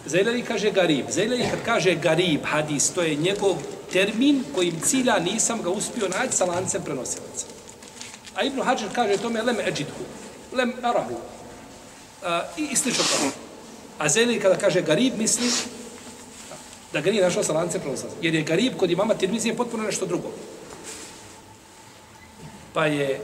Zajleli 0.06 0.42
kaže 0.42 0.70
garib. 0.70 1.10
Zajleli 1.10 1.44
kad 1.50 1.64
kaže 1.64 1.94
garib, 1.94 2.40
hadis, 2.44 2.90
to 2.90 3.02
je 3.02 3.14
njegov 3.16 3.56
termin 3.92 4.44
kojim 4.54 4.80
cilja 4.80 5.18
nisam 5.18 5.62
ga 5.62 5.70
uspio 5.70 6.08
naći 6.08 6.36
sa 6.36 6.44
lancem 6.44 6.82
prenosilaca. 6.84 7.46
A 8.34 8.42
Ibn 8.42 8.62
Hajar 8.62 8.88
kaže 8.94 9.16
tome 9.16 9.42
lem 9.42 9.60
eđidhu, 9.60 10.04
lem 10.52 10.72
arahu. 10.82 11.16
A, 12.22 12.42
I, 12.56 12.68
i 12.72 12.76
slično 12.76 13.04
tome. 13.04 13.30
A 13.98 14.08
Zajleli 14.08 14.40
kada 14.40 14.56
kaže 14.56 14.82
garib, 14.82 15.18
misli 15.18 15.50
da 16.92 17.00
ga 17.00 17.10
nije 17.10 17.22
našao 17.22 17.44
sa 17.44 17.52
lancem 17.52 17.80
prenosilaca. 17.80 18.16
Jer 18.22 18.34
je 18.34 18.42
garib 18.42 18.76
kod 18.76 18.90
imama 18.90 19.14
Tirmizi 19.14 19.52
potpuno 19.52 19.82
nešto 19.82 20.06
drugo. 20.06 20.32
Pa 22.72 22.86
je 22.86 23.20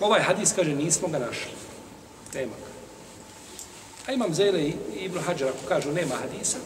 ovaj 0.00 0.22
hadis 0.22 0.52
kaže 0.52 0.74
nismo 0.74 1.08
ga 1.08 1.18
našli. 1.18 1.65
Nema 2.34 2.52
ga. 2.52 2.76
A 4.06 4.12
imam 4.12 4.34
Zele 4.34 4.62
i 4.62 4.74
Ibn 5.00 5.18
Hajar, 5.18 5.48
ako 5.48 5.68
kažu 5.68 5.92
nema 5.92 6.14
hadisa, 6.14 6.58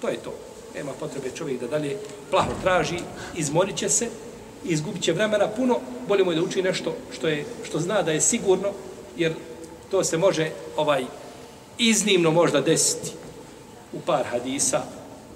to 0.00 0.08
je 0.08 0.16
to. 0.16 0.34
Nema 0.74 0.92
potrebe 0.92 1.30
čovjek 1.36 1.60
da 1.60 1.66
dalje 1.66 1.98
plaho 2.30 2.50
traži, 2.62 2.98
izmorit 3.36 3.76
će 3.76 3.88
se, 3.88 4.08
izgubit 4.64 5.02
će 5.02 5.12
vremena 5.12 5.48
puno, 5.48 5.80
bolje 6.08 6.24
mu 6.24 6.32
je 6.32 6.36
da 6.36 6.42
uči 6.42 6.62
nešto 6.62 6.96
što, 7.12 7.28
je, 7.28 7.44
što 7.62 7.78
zna 7.78 8.02
da 8.02 8.12
je 8.12 8.20
sigurno, 8.20 8.72
jer 9.16 9.34
to 9.90 10.04
se 10.04 10.18
može 10.18 10.50
ovaj 10.76 11.04
iznimno 11.78 12.30
možda 12.30 12.60
desiti 12.60 13.12
u 13.92 14.00
par 14.00 14.26
hadisa 14.26 14.82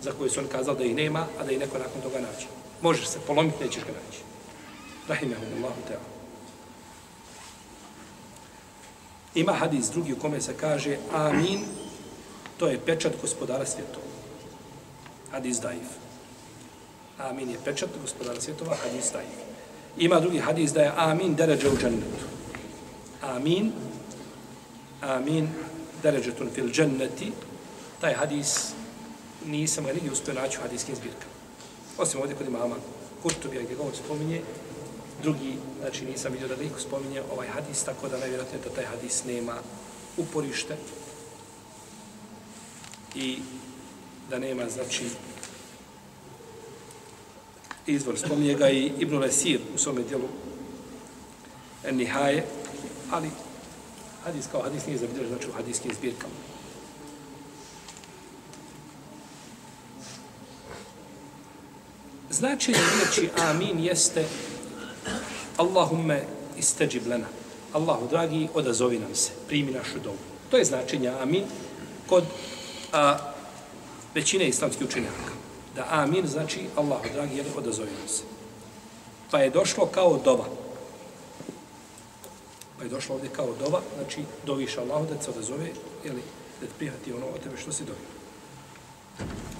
za 0.02 0.12
koje 0.12 0.30
su 0.30 0.40
on 0.40 0.46
kazali 0.46 0.78
da 0.78 0.84
ih 0.84 0.94
nema, 0.94 1.26
a 1.40 1.44
da 1.44 1.52
ih 1.52 1.58
neko 1.58 1.78
nakon 1.78 2.02
toga 2.02 2.20
naći. 2.20 2.46
Možeš 2.82 3.06
se 3.06 3.18
polomiti, 3.26 3.64
nećeš 3.64 3.84
ga 3.84 3.92
naći. 3.92 4.18
Rahimahumullahu 5.08 5.80
ta'ala. 5.88 6.13
Ima 9.34 9.52
hadis 9.52 9.90
drugi 9.90 10.12
u 10.12 10.18
kome 10.18 10.40
se 10.40 10.54
kaže 10.60 10.96
Amin, 11.12 11.60
to 12.58 12.66
je 12.66 12.80
pečat 12.86 13.12
gospodara 13.20 13.66
svjetova. 13.66 14.06
Hadis 15.30 15.60
daif. 15.60 15.88
Amin 17.18 17.50
je 17.50 17.58
pečat 17.64 17.88
gospodara 18.02 18.40
svjetova, 18.40 18.76
hadis 18.84 19.12
daif. 19.12 19.34
Ima 19.98 20.20
drugi 20.20 20.38
hadis 20.38 20.72
da 20.72 20.82
je 20.82 20.92
Amin 20.96 21.34
deređe 21.34 21.68
u 21.68 21.76
džennetu. 21.76 22.24
Amin, 23.22 23.72
Amin 25.00 25.48
deređetun 26.02 26.50
fil 26.54 26.68
dženneti. 26.68 27.32
Taj 28.00 28.14
hadis 28.14 28.72
nisam 29.46 29.84
ga 29.84 29.92
nigdje 29.92 30.12
uspio 30.12 30.34
naći 30.34 30.58
u 30.58 30.62
hadijskim 30.62 30.94
zbirkama. 30.96 31.34
Osim 31.98 32.20
ovdje 32.20 32.36
kod 32.36 32.46
imama 32.46 32.76
Kurtubija 33.22 33.62
gdje 33.62 33.76
govor 33.76 33.92
spominje, 34.04 34.40
drugi, 35.24 35.56
znači 35.80 36.04
nisam 36.04 36.32
vidio 36.32 36.48
da 36.48 36.56
niko 36.56 36.80
spominje 36.80 37.22
ovaj 37.32 37.48
hadis, 37.48 37.84
tako 37.84 38.08
da 38.08 38.18
najvjerojatnije 38.18 38.64
da 38.64 38.74
taj 38.74 38.84
hadis 38.84 39.24
nema 39.24 39.54
uporište 40.16 40.76
i 43.14 43.38
da 44.30 44.38
nema, 44.38 44.68
znači, 44.68 45.04
izvor. 47.86 48.18
Spominje 48.18 48.54
ga 48.54 48.68
i 48.70 48.92
Ibn 48.98 49.18
Lesir 49.18 49.60
u 49.74 49.78
svome 49.78 50.02
dijelu 50.02 50.28
Nihaje, 51.90 52.46
ali 53.10 53.30
hadis 54.24 54.46
kao 54.52 54.62
hadis 54.62 54.86
nije 54.86 54.98
zabilježen, 54.98 55.28
znači 55.28 55.48
u 55.48 55.52
hadiskim 55.52 55.92
zbirkama. 55.98 56.34
Značenje 62.30 62.78
riječi 62.94 63.30
amin 63.36 63.84
jeste 63.84 64.24
Allahumme 65.56 66.24
istađib 66.58 67.06
lana. 67.06 67.26
Allahu 67.72 68.08
dragi, 68.08 68.48
odazovi 68.54 68.98
nam 68.98 69.14
se, 69.14 69.30
primi 69.48 69.72
našu 69.72 69.98
dobu. 69.98 70.18
To 70.50 70.56
je 70.56 70.64
značenje 70.64 71.08
amin 71.08 71.44
kod 72.06 72.24
a, 72.92 73.18
većine 74.14 74.48
islamskih 74.48 74.86
učenjaka. 74.86 75.34
Da 75.76 75.86
amin 75.90 76.26
znači 76.26 76.60
Allahu 76.76 77.04
dragi, 77.14 77.36
jel, 77.36 77.46
odazovi 77.56 77.90
nam 77.98 78.08
se. 78.08 78.22
Pa 79.30 79.38
je 79.38 79.50
došlo 79.50 79.86
kao 79.86 80.20
dova. 80.24 80.44
Pa 82.78 82.84
je 82.84 82.90
došlo 82.90 83.14
ovdje 83.14 83.30
kao 83.30 83.48
dova, 83.58 83.80
znači 83.96 84.20
doviš 84.46 84.78
Allahu 84.78 85.06
da 85.06 85.22
se 85.22 85.30
odazove, 85.30 85.70
jeli, 86.04 86.22
da 86.60 86.66
te 86.66 86.72
prihati 86.78 87.12
ono 87.12 87.26
od 87.26 87.42
tebe 87.42 87.56
što 87.56 87.72
si 87.72 87.84
dovio. 87.84 88.14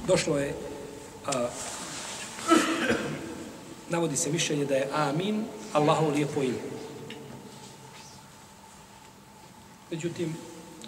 Došlo 0.07 0.39
je 0.39 0.55
a, 1.27 1.49
navodi 3.95 4.17
se 4.17 4.31
mišljenje 4.31 4.65
da 4.65 4.75
je 4.75 4.89
amin 4.93 5.45
Allahov 5.73 6.11
lijepo 6.15 6.43
ime. 6.43 6.59
Međutim, 9.91 10.35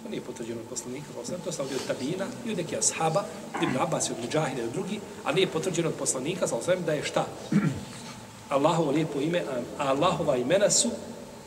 to 0.03 0.09
nije 0.09 0.21
potvrđeno 0.21 0.61
od 0.61 0.67
poslanika, 0.67 1.07
pa 1.15 1.37
to 1.43 1.51
sam 1.51 1.65
od 1.65 1.87
tabina 1.87 2.25
i 2.45 2.51
od 2.51 2.57
neke 2.57 2.77
ashaba, 2.77 3.23
Ibn 3.61 3.77
Abbas 3.79 4.09
i 4.09 4.11
od 4.11 4.17
Mujahida 4.19 4.61
i 4.61 4.65
od 4.65 4.71
drugi, 4.71 4.99
a 5.25 5.31
nije 5.31 5.47
potvrđeno 5.47 5.89
od 5.89 5.95
poslanika, 5.95 6.47
sa 6.47 6.55
osvijem 6.55 6.83
da 6.85 6.93
je 6.93 7.03
šta? 7.03 7.25
Allahovo 8.55 8.91
lijepo 8.91 9.19
ime, 9.19 9.43
a 9.79 9.87
Allahova 9.87 10.37
imena 10.37 10.69
su 10.69 10.89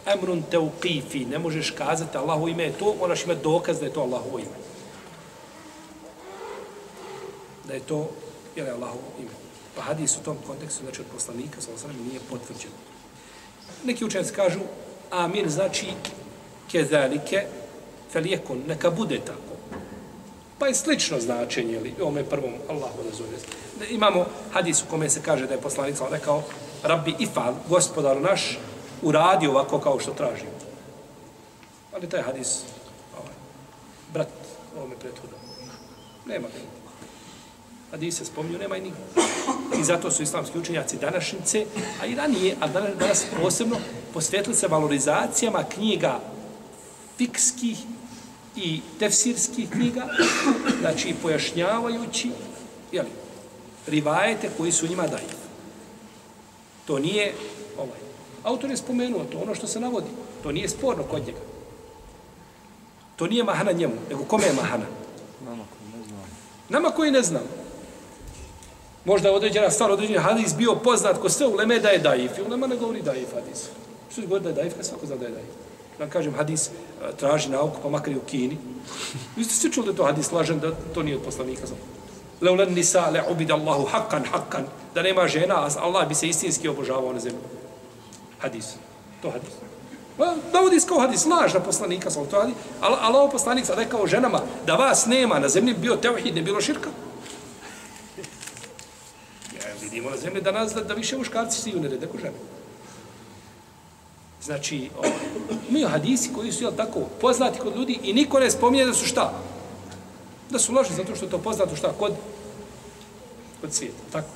emrun 0.06 0.42
teuqifi. 0.50 1.26
Ne 1.28 1.38
možeš 1.38 1.70
kazati 1.70 2.18
Allahovo 2.18 2.48
ime 2.48 2.64
je 2.64 2.78
to, 2.78 2.94
moraš 2.98 3.24
imati 3.24 3.42
dokaz 3.42 3.80
da 3.80 3.86
je 3.86 3.92
to 3.92 4.00
Allahovo 4.00 4.38
ime. 4.38 4.56
Da 7.68 7.74
je 7.74 7.80
to, 7.80 8.10
je 8.56 8.70
Allahovo 8.70 9.12
ime. 9.18 9.49
Pa 9.76 9.82
hadis 9.82 10.16
u 10.16 10.22
tom 10.22 10.36
kontekstu, 10.46 10.84
znači 10.84 11.00
od 11.00 11.06
poslanika, 11.14 11.60
sa 11.60 11.70
osram, 11.74 11.96
nije 12.08 12.20
potvrđen. 12.30 12.70
Neki 13.84 14.04
učenci 14.04 14.32
kažu, 14.32 14.60
amin 15.10 15.50
znači 15.50 15.86
kezalike 16.72 17.46
felijekun, 18.12 18.62
neka 18.66 18.90
bude 18.90 19.20
tako. 19.20 19.50
Pa 20.58 20.66
je 20.66 20.74
slično 20.74 21.20
značenje, 21.20 21.72
ili 21.72 21.94
je 22.16 22.24
prvom 22.24 22.52
Allah 22.68 22.90
razumije. 23.10 23.38
Imamo 23.90 24.26
hadis 24.52 24.82
u 24.82 24.86
kome 24.90 25.10
se 25.10 25.22
kaže 25.22 25.46
da 25.46 25.54
je 25.54 25.60
poslanik 25.60 25.96
rekao, 26.10 26.42
Rabbi 26.82 27.14
Ifal, 27.18 27.54
gospodar 27.68 28.20
naš, 28.20 28.58
uradi 29.02 29.46
ovako 29.46 29.78
kao 29.78 30.00
što 30.00 30.10
tražimo. 30.10 30.50
Ali 31.94 32.08
taj 32.08 32.22
hadis, 32.22 32.58
ovaj, 33.18 33.34
brat, 34.12 34.28
ovome 34.76 34.94
prethodno, 34.96 35.36
nema 36.26 36.48
ga. 36.48 36.79
Hadis 37.90 38.18
se 38.18 38.24
spominju, 38.24 38.58
nema 38.58 38.76
i 38.76 38.80
nikog. 38.80 39.00
I 39.80 39.84
zato 39.84 40.10
su 40.10 40.22
islamski 40.22 40.58
učenjaci 40.58 40.96
današnjice, 40.96 41.66
a 42.02 42.06
i 42.06 42.14
ranije, 42.14 42.56
a 42.60 42.68
danas, 42.68 42.90
danas 42.98 43.26
posebno, 43.42 43.76
posvetili 44.14 44.56
se 44.56 44.68
valorizacijama 44.68 45.64
knjiga 45.74 46.20
fikskih 47.18 47.78
i 48.56 48.80
tefsirskih 48.98 49.70
knjiga, 49.70 50.06
znači 50.80 51.14
pojašnjavajući, 51.22 52.30
jeli, 52.92 53.08
rivajete 53.86 54.50
koji 54.56 54.72
su 54.72 54.86
njima 54.86 55.06
daju. 55.06 55.28
To 56.86 56.98
nije, 56.98 57.34
ovaj, 57.78 57.98
autor 58.42 58.70
je 58.70 58.76
spomenuo 58.76 59.24
to, 59.24 59.38
ono 59.38 59.54
što 59.54 59.66
se 59.66 59.80
navodi. 59.80 60.10
To 60.42 60.52
nije 60.52 60.68
sporno 60.68 61.02
kod 61.02 61.26
njega. 61.26 61.38
To 63.16 63.26
nije 63.26 63.44
mahana 63.44 63.72
njemu, 63.72 63.94
nego 64.10 64.24
kome 64.24 64.46
je 64.46 64.52
mahana? 64.52 64.86
Nama 65.44 65.64
koji 65.70 66.00
ne 66.00 66.06
znam. 66.08 66.20
Nama 66.68 66.90
koji 66.90 67.10
ne 67.10 67.22
znam. 67.22 67.59
Možda 69.04 69.28
je 69.28 69.34
određena 69.34 69.70
stvar, 69.70 69.90
određeni 69.90 70.18
hadis 70.18 70.54
bio 70.54 70.74
poznat 70.74 71.18
ko 71.18 71.28
sve 71.28 71.46
u 71.46 71.54
Leme 71.54 71.78
da 71.78 71.88
je 71.88 71.98
daif. 71.98 72.38
I 72.38 72.42
u 72.42 72.48
Lema 72.48 72.66
ne 72.66 72.76
govori 72.76 73.02
daif 73.02 73.34
hadis. 73.34 73.68
Što 74.12 74.20
je 74.20 74.26
govori 74.26 74.44
da 74.44 74.48
je 74.48 74.54
daif, 74.54 74.76
kad 74.76 74.86
svako 74.86 75.06
zna 75.06 75.16
da 75.16 75.24
je 75.24 75.30
daif. 75.30 75.48
Da 75.98 76.06
kažem, 76.06 76.34
hadis 76.34 76.68
e, 76.68 76.70
traži 77.16 77.48
nauku, 77.48 77.76
pa 77.82 77.88
makar 77.88 78.12
i 78.12 78.16
u 78.16 78.20
Kini. 78.20 78.58
Vi 79.36 79.44
ste 79.44 79.54
svi 79.54 79.72
čuli 79.72 79.86
da 79.86 79.92
to 79.92 80.04
hadis 80.04 80.32
lažen, 80.32 80.60
da 80.60 80.70
to 80.94 81.02
nije 81.02 81.16
od 81.16 81.22
poslanika. 81.22 81.66
Znam 81.66 81.78
leulen 82.40 82.74
nisa 82.74 83.10
le 83.10 83.22
ubid 83.30 83.50
Allahu 83.50 83.84
hakan 83.84 84.24
hakan 84.24 84.64
da 84.94 85.02
nema 85.02 85.28
žena, 85.28 85.54
a 85.54 85.68
Allah 85.80 86.08
bi 86.08 86.14
se 86.14 86.28
istinski 86.28 86.68
obožavao 86.68 87.12
na 87.12 87.20
zemlji. 87.20 87.40
Hadis. 88.38 88.74
To 89.22 89.30
hadis. 89.30 89.52
Pa, 90.18 90.34
dovodi 90.52 90.80
kao 90.88 91.00
hadis, 91.00 91.26
laž 91.26 91.54
na 91.54 91.60
poslanika, 91.60 92.10
sam 92.10 92.26
to 92.26 92.40
hadis. 92.40 92.54
Allah 92.80 93.30
poslanik 93.32 93.66
sad 93.66 93.78
rekao 93.78 94.06
ženama, 94.06 94.40
da 94.66 94.74
vas 94.74 95.06
nema 95.06 95.38
na 95.38 95.48
zemlji, 95.48 95.74
bio 95.74 95.96
teohid, 95.96 96.34
ne 96.34 96.42
bilo 96.42 96.60
širka. 96.60 96.90
Vidimo 99.90 100.10
na 100.10 100.16
zemlji 100.16 100.40
danas 100.40 100.72
da, 100.74 100.80
da 100.80 100.94
više 100.94 101.18
muškarci 101.18 101.60
stiju 101.60 101.80
ne 101.80 101.88
rede 101.88 102.06
ko 102.06 102.18
žene. 102.18 102.36
Znači, 104.42 104.90
o, 104.98 105.04
imaju 105.68 105.88
hadisi 105.88 106.32
koji 106.34 106.52
su 106.52 106.64
jel, 106.64 106.72
tako 106.76 107.00
poznati 107.20 107.58
kod 107.58 107.76
ljudi 107.76 107.98
i 108.02 108.12
niko 108.12 108.40
ne 108.40 108.50
spominje 108.50 108.84
da 108.84 108.94
su 108.94 109.06
šta? 109.06 109.32
Da 110.50 110.58
su 110.58 110.72
loži 110.72 110.94
zato 110.94 111.16
što 111.16 111.26
to 111.26 111.38
poznato 111.38 111.76
šta 111.76 111.92
kod 111.98 112.12
kod 113.60 113.72
svijeta, 113.72 113.98
tako. 114.12 114.28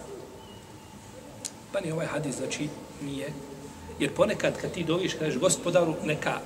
Pa 1.72 1.80
ni 1.80 1.92
ovaj 1.92 2.06
hadis, 2.06 2.36
znači, 2.36 2.68
nije. 3.02 3.32
Jer 3.98 4.14
ponekad 4.14 4.60
kad 4.60 4.72
ti 4.72 4.84
doviš, 4.84 5.14
kažeš 5.14 5.40
gospodaru, 5.40 5.94
neka 6.04 6.40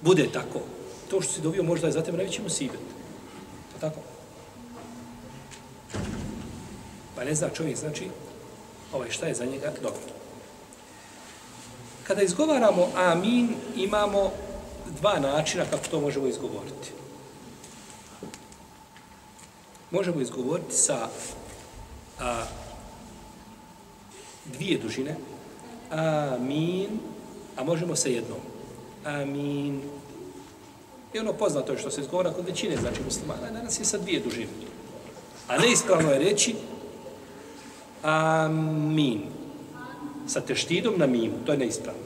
bude 0.00 0.28
tako. 0.32 0.60
To 1.10 1.20
što 1.20 1.32
si 1.32 1.40
dovio 1.40 1.62
možda 1.62 1.86
je 1.86 1.92
za 1.92 2.02
tebe 2.02 2.16
najveći 2.16 2.42
musibet. 2.42 2.80
To 3.72 3.80
tako? 3.80 4.00
Pa 7.16 7.24
ne 7.24 7.34
zna 7.34 7.48
čovjek, 7.48 7.76
znači, 7.76 8.08
ovaj, 8.92 9.10
šta 9.10 9.26
je 9.26 9.34
za 9.34 9.44
njega 9.44 9.72
dobro. 9.82 10.00
Kada 12.06 12.22
izgovaramo 12.22 12.88
amin, 12.96 13.54
imamo 13.76 14.30
dva 15.00 15.18
načina 15.18 15.64
kako 15.70 15.88
to 15.90 16.00
možemo 16.00 16.26
izgovoriti 16.26 16.90
možemo 19.90 20.20
izgovoriti 20.20 20.74
sa 20.74 21.08
a, 22.20 22.44
dvije 24.44 24.78
dužine. 24.78 25.16
Amin. 25.90 26.88
A 27.56 27.64
možemo 27.64 27.96
sa 27.96 28.08
jednom. 28.08 28.38
Amin. 29.04 29.82
I 31.14 31.18
ono 31.18 31.32
poznato 31.32 31.72
je 31.72 31.78
što 31.78 31.90
se 31.90 32.00
izgovara 32.00 32.32
kod 32.32 32.46
većine, 32.46 32.76
znači 32.76 33.00
muslimana, 33.04 33.50
danas 33.50 33.80
je 33.80 33.84
sa 33.84 33.98
dvije 33.98 34.20
dužine. 34.20 34.52
A 35.48 35.58
neispravno 35.58 36.10
je 36.10 36.18
reći 36.18 36.54
Amin. 38.02 39.22
Sa 40.26 40.40
teštidom 40.40 40.94
na 40.98 41.06
mimu. 41.06 41.44
To 41.46 41.52
je 41.52 41.58
neispravno. 41.58 42.02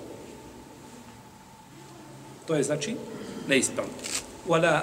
To 2.46 2.54
je 2.54 2.62
znači 2.62 2.96
neispravno. 3.48 3.92
Wala 4.48 4.80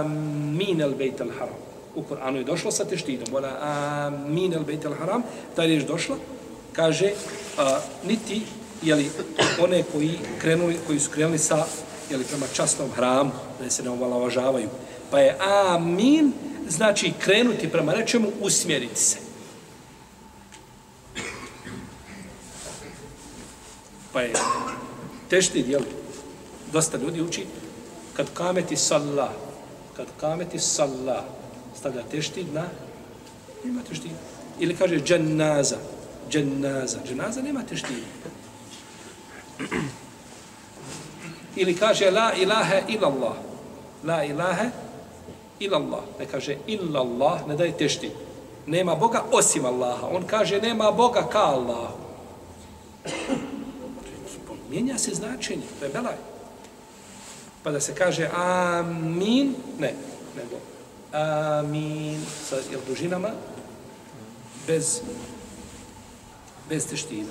amin 0.00 0.82
al 0.82 0.94
bejt 0.96 1.20
al 1.20 1.28
haram 1.38 1.70
u 1.94 2.02
Koranu 2.02 2.38
je 2.38 2.44
došlo 2.44 2.70
sa 2.70 2.84
teštidom, 2.84 3.28
wala 3.32 3.50
amin 3.60 4.54
al 4.54 4.64
bejt 4.64 4.86
al 4.86 4.94
haram, 4.94 5.22
ta 5.56 5.64
riječ 5.64 5.84
došla, 5.84 6.16
kaže, 6.72 7.10
a, 7.58 7.80
niti, 8.06 8.42
jeli, 8.82 9.10
one 9.60 9.82
koji, 9.92 10.18
krenuli, 10.40 10.76
koji 10.86 11.00
su 11.00 11.10
krenuli 11.10 11.38
sa, 11.38 11.64
jeli, 12.10 12.24
prema 12.24 12.46
častnom 12.52 12.90
hramu, 12.90 13.30
da 13.60 13.70
se 13.70 13.82
ne 13.82 13.90
omalovažavaju, 13.90 14.68
pa 15.10 15.18
je 15.18 15.36
amin, 15.40 16.32
znači 16.68 17.12
krenuti 17.18 17.68
prema 17.68 17.92
nečemu, 17.92 18.28
usmjeriti 18.40 19.00
se. 19.00 19.18
Pa 24.12 24.20
je 24.20 24.32
teštid, 25.28 25.68
jel? 25.68 25.82
dosta 26.72 26.96
ljudi 26.96 27.20
uči, 27.22 27.46
kad 28.16 28.26
kameti 28.34 28.76
salla, 28.76 29.32
kad 29.96 30.06
kameti 30.20 30.58
salla, 30.58 31.24
stavlja 31.78 32.02
teštid 32.02 32.54
na 32.54 32.64
nema 33.64 33.82
teštid. 33.88 34.10
Ili 34.58 34.76
kaže 34.76 35.00
džennaza. 35.00 35.76
Džennaza. 36.30 36.98
Džennaza 37.08 37.42
nema 37.42 37.62
teštid. 37.62 38.04
Ili 41.56 41.76
kaže 41.76 42.10
la 42.10 42.32
ilaha 42.32 42.80
illallah. 42.88 43.34
La 44.04 44.24
ilaha 44.24 44.64
illallah. 45.58 46.00
Ne 46.18 46.26
kaže 46.26 46.56
illallah, 46.66 47.46
ne 47.48 47.56
daje 47.56 47.76
teštid. 47.76 48.10
Nema 48.66 48.94
Boga 48.94 49.24
osim 49.32 49.64
Allaha. 49.64 50.06
On 50.06 50.22
kaže 50.26 50.60
nema 50.60 50.90
Boga 50.92 51.28
ka 51.32 51.38
Allah. 51.38 51.90
Mijenja 54.70 54.98
se 54.98 55.14
značenje. 55.14 55.66
To 55.78 55.84
je 55.84 55.90
belaj. 55.90 56.16
Pa 57.62 57.70
da 57.70 57.80
se 57.80 57.94
kaže 57.94 58.30
amin, 58.34 59.54
ne, 59.78 59.94
nego 60.36 60.56
amin 61.12 62.20
sa 62.48 62.56
jel, 62.70 62.80
dužinama 62.86 63.30
bez 64.66 65.00
bez 66.68 66.86
teština. 66.86 67.28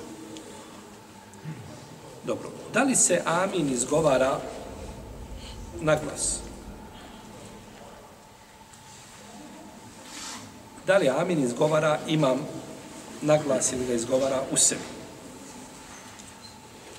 Dobro. 2.24 2.50
Da 2.72 2.82
li 2.82 2.96
se 2.96 3.22
amin 3.24 3.72
izgovara 3.72 4.40
na 5.80 5.96
glas? 6.04 6.38
Da 10.86 10.96
li 10.96 11.08
amin 11.08 11.44
izgovara 11.44 11.98
imam 12.06 12.38
na 13.22 13.38
glas 13.38 13.72
ili 13.72 13.86
ga 13.86 13.94
izgovara 13.94 14.42
u 14.52 14.56
sebi? 14.56 14.99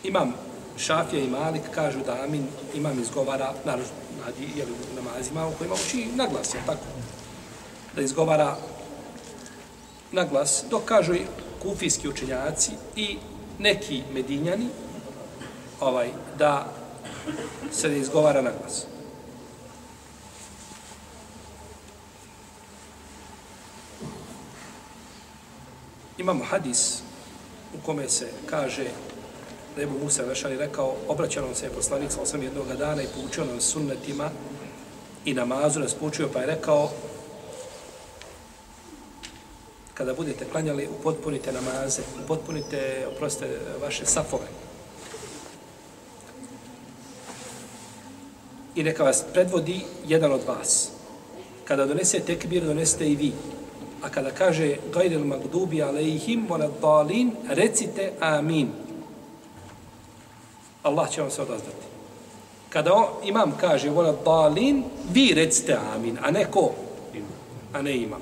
Imam 0.03 0.33
Šafija 0.77 1.23
i 1.23 1.29
Malik 1.29 1.61
kažu 1.75 1.99
da 2.05 2.23
amin 2.23 2.47
imam 2.75 2.99
izgovara, 2.99 3.53
naravno, 3.65 3.85
nadi, 4.25 4.47
jeli, 4.55 4.71
u 4.71 4.95
namazima 4.95 5.47
u 5.47 5.51
kojima 5.57 5.75
uči 5.75 6.07
naglas, 6.15 6.53
je 6.53 6.59
tako? 6.65 6.83
Da 7.95 8.01
izgovara 8.01 8.55
naglas, 10.11 10.63
dok 10.69 10.85
kažu 10.85 11.13
kufijski 11.61 12.09
učenjaci 12.09 12.71
i 12.95 13.17
neki 13.59 14.03
medinjani, 14.13 14.67
ovaj, 15.79 16.09
da 16.37 16.65
se 17.71 17.89
ne 17.89 17.97
izgovara 17.97 18.41
naglas. 18.41 18.85
Imamo 26.17 26.43
hadis 26.43 27.01
u 27.73 27.85
kome 27.85 28.09
se 28.09 28.31
kaže 28.45 28.85
da 29.75 29.81
je 29.81 29.87
Musa 30.03 30.23
Vešari 30.23 30.57
rekao, 30.57 30.95
obraćao 31.07 31.45
nam 31.45 31.55
se 31.55 31.65
je 31.65 31.69
poslanik 31.69 32.11
sa 32.11 32.21
osam 32.21 32.43
jednog 32.43 32.67
dana 32.77 33.01
i 33.01 33.07
poučio 33.15 33.45
nam 33.45 33.61
sunnetima 33.61 34.29
i 35.25 35.33
namazu 35.33 35.79
nas 35.79 35.93
poučio, 35.93 36.29
pa 36.33 36.39
je 36.39 36.45
rekao 36.45 36.89
kada 39.93 40.13
budete 40.13 40.45
klanjali, 40.45 40.87
upotpunite 40.99 41.51
namaze, 41.51 42.01
upotpunite, 42.23 43.07
oprostite, 43.15 43.59
vaše 43.81 44.05
safove. 44.05 44.47
I 48.75 48.83
neka 48.83 49.03
vas 49.03 49.23
predvodi 49.33 49.81
jedan 50.07 50.31
od 50.31 50.41
vas. 50.47 50.89
Kada 51.65 51.85
donese 51.85 52.19
tekbir, 52.19 52.65
donesete 52.65 53.11
i 53.11 53.15
vi. 53.15 53.31
A 54.01 54.09
kada 54.09 54.31
kaže 54.31 54.77
gajril 54.93 55.25
magdubi 55.25 55.83
alejhim 55.83 56.47
wa 56.49 56.69
dalin, 56.81 57.31
recite 57.49 58.13
amin. 58.19 58.71
Allah 60.83 61.11
će 61.11 61.21
vam 61.21 61.31
se 61.31 61.41
odazdati. 61.41 61.85
Kada 62.69 62.93
on, 62.93 63.05
imam 63.23 63.57
kaže 63.59 63.89
vola 63.89 64.15
dalin, 64.25 64.83
vi 65.11 65.33
recite 65.33 65.77
amin, 65.93 66.17
a 66.21 66.31
ne 66.31 66.45
ko? 66.51 66.71
A 67.73 67.81
ne 67.81 67.97
imam. 67.97 68.21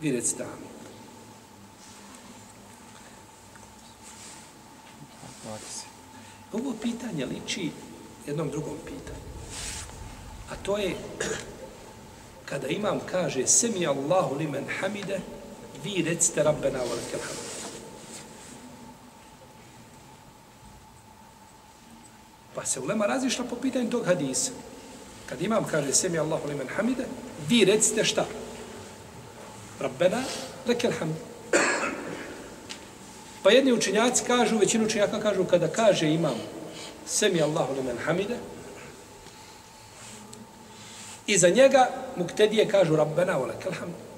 Vi 0.00 0.12
recite 0.12 0.42
amin. 0.42 0.70
Ovo 6.52 6.72
pitanje 6.82 7.26
liči 7.26 7.70
jednom 8.26 8.50
drugom 8.50 8.76
pitanju. 8.84 9.30
A 10.50 10.56
to 10.62 10.78
je 10.78 10.94
kada 12.44 12.68
imam 12.68 13.00
kaže 13.10 13.46
semi 13.46 13.86
Allahu 13.86 14.34
limen 14.34 14.64
hamide 14.80 15.20
vi 15.84 16.02
recite 16.02 16.42
rabbena 16.42 16.78
wa 16.78 16.94
lakal 16.94 17.59
Pa 22.54 22.64
se 22.64 22.80
ulema 22.80 23.06
razišla 23.06 23.44
po 23.44 23.56
pitanju 23.56 23.90
tog 23.90 24.06
hadisa. 24.06 24.50
Kad 25.26 25.42
imam 25.42 25.64
kaže 25.64 25.92
semi 25.92 26.18
Allahu 26.18 26.48
limen 26.48 26.68
hamide 26.68 27.04
vi 27.48 27.64
recite 27.64 28.04
šta? 28.04 28.26
Rabbena 29.80 30.22
lekel 30.66 30.92
hamd. 30.98 31.14
Pa 33.42 33.50
jedni 33.50 33.72
učenjaci 33.72 34.24
kažu, 34.24 34.58
većinu 34.58 34.84
učenjaka 34.84 35.20
kažu 35.20 35.44
kada 35.44 35.68
kaže 35.68 36.14
imam 36.14 36.36
semi 37.06 37.42
Allahu 37.42 37.74
limen 37.74 37.98
hamide 37.98 38.36
I 41.26 41.38
za 41.38 41.48
njega 41.48 41.88
muktedije 42.16 42.68
kažu 42.68 42.96
Rabbena 42.96 43.38
wa 43.38 43.46
lakal 43.46 43.72
hamd. 43.72 44.09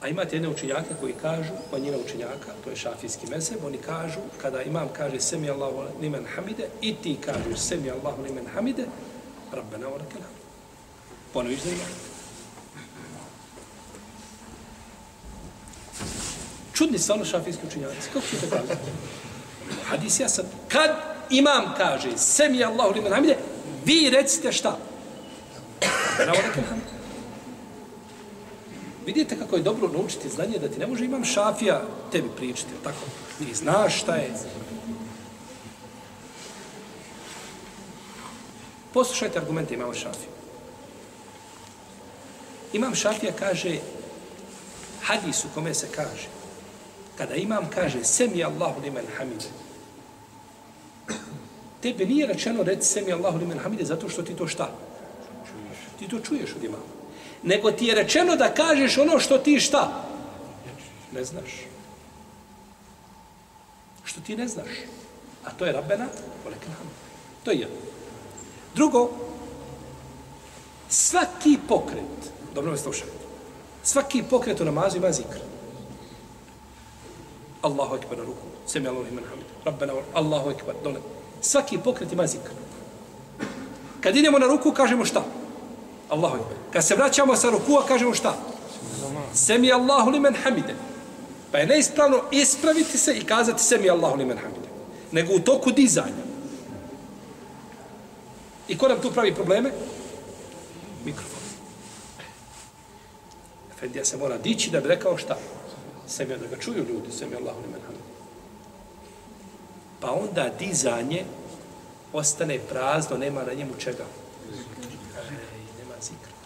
A 0.00 0.08
imate 0.08 0.36
jedne 0.36 0.48
učenjake 0.48 0.94
koji 1.00 1.12
kažu, 1.12 1.52
manjina 1.72 1.96
učenjaka, 2.04 2.52
to 2.64 2.70
je 2.70 2.76
šafijski 2.76 3.26
mezheb, 3.26 3.64
oni 3.64 3.78
kažu, 3.78 4.20
kada 4.42 4.62
imam 4.62 4.88
kaže 4.92 5.20
semi 5.20 5.50
Allahu 5.50 5.82
limen 6.00 6.26
hamide, 6.34 6.68
i 6.80 6.94
ti 6.94 7.16
kažeš 7.24 7.58
semi 7.58 7.90
Allahu 7.90 8.22
limen 8.22 8.46
hamide, 8.54 8.86
Rabbena 9.52 9.86
wa 9.86 9.92
lakal 9.92 10.22
hamd. 10.22 10.40
Ponoviš 11.32 11.60
za 11.60 11.70
imam. 11.70 11.86
Čudni 16.74 16.98
su 16.98 17.12
ono 17.12 17.24
šafijski 17.24 17.66
učenjaci. 17.66 18.08
Kako 18.12 18.26
ćete 18.26 18.50
kazati? 18.50 18.90
Hadis 19.84 20.20
ja 20.20 20.28
sad, 20.28 20.46
Kad 20.68 20.90
imam 21.30 21.74
kaže, 21.76 22.18
semi 22.18 22.64
Allahu 22.64 22.94
liman 22.94 23.12
hamide, 23.12 23.36
vi 23.84 24.10
recite 24.10 24.52
šta? 24.52 24.78
Bravo 26.16 26.38
nekem 26.48 26.64
hamide. 26.68 26.99
Vidite 29.10 29.38
kako 29.38 29.56
je 29.56 29.62
dobro 29.62 29.88
naučiti 29.88 30.28
znanje 30.28 30.58
da 30.58 30.68
ti 30.68 30.78
ne 30.78 30.86
može 30.86 31.04
imam 31.04 31.24
šafija 31.24 31.82
tebi 32.12 32.28
pričati, 32.36 32.70
tako? 32.84 33.04
Ti 33.38 33.54
znaš 33.54 34.00
šta 34.00 34.14
je. 34.14 34.30
Poslušajte 38.94 39.38
argumente 39.38 39.74
imam 39.74 39.94
šafija. 39.94 40.30
Imam 42.72 42.94
šafija 42.94 43.32
kaže, 43.38 43.78
hadisu 45.02 45.48
kome 45.54 45.74
se 45.74 45.88
kaže, 45.94 46.28
kada 47.18 47.34
imam 47.34 47.68
kaže, 47.74 48.04
semi 48.04 48.44
Allahu 48.44 48.80
limen 48.80 49.06
hamide, 49.18 49.50
Tebe 51.80 52.06
nije 52.06 52.26
rečeno 52.26 52.62
reci 52.62 52.88
semi 52.88 53.12
Allahu 53.12 53.38
limen 53.38 53.58
hamide 53.58 53.84
zato 53.84 54.08
što 54.08 54.22
ti 54.22 54.36
to 54.36 54.46
šta? 54.46 54.70
Ti 55.98 56.08
to 56.08 56.18
čuješ 56.20 56.54
od 56.56 56.64
imama. 56.64 56.99
Nego 57.42 57.70
ti 57.70 57.86
je 57.86 57.94
rečeno 57.94 58.36
da 58.36 58.54
kažeš 58.54 58.98
ono 58.98 59.18
što 59.18 59.38
ti 59.38 59.60
šta? 59.60 60.04
Ne 61.12 61.24
znaš. 61.24 61.50
Što 64.04 64.20
ti 64.20 64.36
ne 64.36 64.48
znaš. 64.48 64.68
A 65.44 65.50
to 65.50 65.66
je 65.66 65.72
rabena, 65.72 66.06
voleknam. 66.44 66.76
To 67.44 67.50
je 67.50 67.58
jedno. 67.58 67.76
Drugo, 68.74 69.10
svaki 70.88 71.58
pokret, 71.68 72.32
dobro 72.54 72.72
me 72.72 72.78
slušajte, 72.78 73.12
svaki 73.82 74.22
pokret 74.22 74.60
u 74.60 74.64
namazu 74.64 74.96
ima 74.96 75.12
zikr. 75.12 75.38
Allahu 77.62 77.96
ekber 77.96 78.18
na 78.18 78.24
ruku, 78.24 78.46
semi 78.66 78.88
Allahu 78.88 79.06
Rabbena, 79.64 79.92
Allahu 80.14 80.50
ekber, 80.50 80.74
dole, 80.84 81.00
Svaki 81.40 81.78
pokret 81.78 82.12
ima 82.12 82.26
zikr. 82.26 82.50
Kad 84.00 84.16
idemo 84.16 84.38
na 84.38 84.46
ruku, 84.46 84.72
kažemo 84.72 85.04
šta? 85.04 85.24
Allahu 86.10 86.36
ekber. 86.36 86.56
Kad 86.72 86.84
se 86.84 86.94
vraćamo 86.94 87.36
sa 87.36 87.50
rukua, 87.50 87.86
kažemo 87.88 88.14
šta? 88.14 88.36
Semi 89.34 89.72
Allahu 89.72 90.10
limen 90.10 90.34
hamide. 90.34 90.74
Pa 91.52 91.58
je 91.58 91.66
neispravno 91.66 92.22
ispraviti 92.30 92.98
se 92.98 93.14
i 93.16 93.24
kazati 93.24 93.62
semi 93.62 93.90
Allahu 93.90 94.16
limen 94.16 94.38
hamide. 94.38 94.68
Nego 95.12 95.34
u 95.34 95.40
toku 95.40 95.70
dizanja. 95.70 96.24
I 98.68 98.78
ko 98.78 98.88
nam 98.88 99.00
tu 99.00 99.10
pravi 99.10 99.34
probleme? 99.34 99.70
Mikrofon. 101.04 101.40
Efendija 103.76 104.04
se 104.04 104.16
mora 104.16 104.38
dići 104.38 104.70
da 104.70 104.80
bi 104.80 104.88
rekao 104.88 105.16
šta? 105.16 105.36
Semi 106.06 106.38
da 106.38 106.46
ga 106.46 106.62
čuju 106.62 106.78
ljudi, 106.78 107.12
semi 107.12 107.36
Allahu 107.36 107.60
limen 107.60 107.80
hamide 107.80 108.10
pa 110.00 110.10
onda 110.10 110.50
dizanje 110.58 111.24
ostane 112.12 112.58
prazno, 112.58 113.16
nema 113.16 113.42
na 113.42 113.52
njemu 113.52 113.72
čega 113.78 114.04
zikr. 116.02 116.16
zikra. 116.16 116.40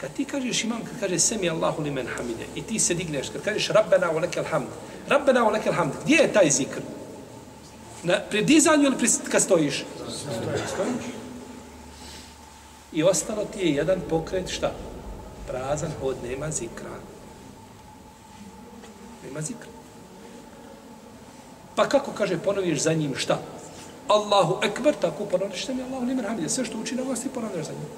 Kad 0.00 0.12
ti 0.12 0.24
kažeš 0.24 0.64
imam, 0.64 0.80
kad 0.84 1.00
kaže 1.00 1.18
semi 1.18 1.50
Allahu 1.50 1.82
li 1.82 1.90
men 1.90 2.06
hamide, 2.06 2.46
i 2.54 2.62
ti 2.62 2.78
se 2.78 2.94
digneš, 2.94 3.28
kad 3.28 3.42
kažeš 3.42 3.68
Rabbena 3.68 4.10
u 4.10 4.18
lekel 4.18 4.44
hamd, 4.44 4.66
Rabbena 5.08 5.44
u 5.44 5.50
lekel 5.50 5.72
hamd, 5.72 5.92
gdje 6.04 6.16
je 6.16 6.32
taj 6.32 6.50
zikr? 6.50 6.80
Na, 8.02 8.20
pri 8.30 8.42
dizanju 8.44 8.84
ili 8.84 8.98
pri, 8.98 9.08
kad 9.30 9.42
stojiš? 9.42 9.84
Stojiš. 10.74 11.14
I 12.92 13.02
ostalo 13.02 13.44
ti 13.44 13.60
je 13.60 13.74
jedan 13.74 14.00
pokret, 14.08 14.48
šta? 14.48 14.72
Prazan 15.46 15.90
hod, 16.00 16.16
nema 16.22 16.50
zikra. 16.50 16.90
Nema 19.24 19.40
zikra. 19.40 19.68
Pa 21.76 21.88
kako 21.88 22.12
kaže, 22.12 22.38
ponoviš 22.38 22.80
za 22.82 22.92
njim 22.92 23.16
šta? 23.16 23.40
Allahu 24.08 24.58
ekber, 24.62 24.94
tako 25.00 25.24
ponoviš 25.24 25.68
mi 25.68 25.82
Allahu 25.82 26.04
limen 26.04 26.24
hamide. 26.24 26.48
Sve 26.48 26.64
što 26.64 26.78
uči 26.78 26.94
na 26.94 27.02
vas, 27.02 27.20
ti 27.20 27.28
ponoviš 27.28 27.66
za 27.66 27.72
njim. 27.72 27.88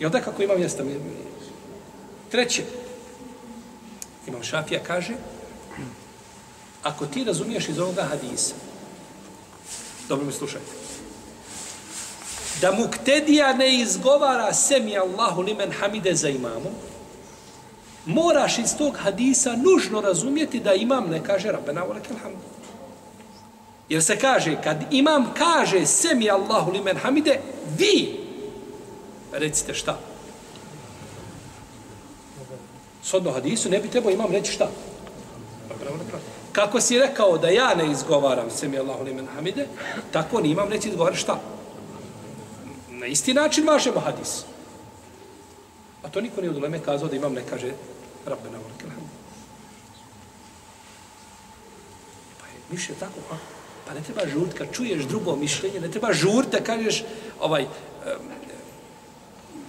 I 0.00 0.06
onda 0.06 0.20
kako 0.20 0.42
ima 0.42 0.54
mjesta? 0.54 0.84
Treće, 2.30 2.62
Imam 4.26 4.42
Šafija 4.42 4.80
kaže, 4.86 5.14
ako 6.82 7.06
ti 7.06 7.24
razumiješ 7.24 7.68
iz 7.68 7.78
ovoga 7.78 8.02
hadisa, 8.02 8.54
dobro 10.08 10.26
mi 10.26 10.32
slušajte, 10.32 10.70
da 12.60 12.72
muktedija 12.72 13.52
ne 13.52 13.80
izgovara 13.80 14.54
semi 14.54 14.98
Allahu 14.98 15.42
limen 15.42 15.72
hamide 15.72 16.14
za 16.14 16.28
imamom, 16.28 16.72
moraš 18.06 18.58
iz 18.58 18.76
tog 18.78 18.96
hadisa 18.96 19.56
nužno 19.56 20.00
razumjeti 20.00 20.60
da 20.60 20.74
imam 20.74 21.10
ne 21.10 21.24
kaže 21.24 21.52
Rabbena 21.52 21.82
volekel 21.82 22.16
lakal 22.16 22.22
hamd. 22.22 22.42
Jer 23.88 24.04
se 24.04 24.18
kaže, 24.18 24.62
kad 24.64 24.76
imam 24.90 25.34
kaže 25.38 25.86
semi 25.86 26.30
Allahu 26.30 26.70
limen 26.70 26.96
hamide, 26.96 27.40
vi 27.78 28.19
recite 29.32 29.74
šta? 29.74 29.98
Sodno 33.02 33.32
hadisu 33.32 33.70
ne 33.70 33.78
bi 33.78 33.90
trebao 33.90 34.12
imam 34.12 34.32
reći 34.32 34.52
šta? 34.52 34.70
Kako 36.52 36.80
si 36.80 36.98
rekao 36.98 37.38
da 37.38 37.48
ja 37.48 37.74
ne 37.74 37.90
izgovaram 37.90 38.50
semi 38.50 38.78
Allahu 38.78 39.04
limen 39.04 39.26
hamide, 39.34 39.66
tako 40.12 40.40
ni 40.40 40.50
imam 40.50 40.68
reći 40.68 40.88
izgovar 40.88 41.14
šta? 41.14 41.40
Na 42.88 43.06
isti 43.06 43.34
način 43.34 43.64
mažemo 43.64 44.00
hadis. 44.00 44.44
A 46.02 46.08
to 46.08 46.20
niko 46.20 46.40
nije 46.40 46.50
od 46.50 46.56
uleme 46.56 46.78
kazao 46.84 47.08
da 47.08 47.16
imam 47.16 47.32
ne 47.32 47.42
kaže 47.50 47.72
Rabbena 48.26 48.58
volke 48.58 48.84
Pa 52.40 52.46
je 52.46 52.60
mišlje 52.70 52.94
tako, 52.94 53.20
ha? 53.30 53.36
Pa 53.86 53.94
ne 53.94 54.00
treba 54.00 54.26
žurt, 54.26 54.58
kad 54.58 54.72
čuješ 54.72 55.04
drugo 55.04 55.36
mišljenje, 55.36 55.80
ne 55.80 55.90
treba 55.90 56.12
žurt 56.12 56.50
da 56.52 56.60
kažeš, 56.60 57.04
ovaj, 57.40 57.62
um, 57.62 57.70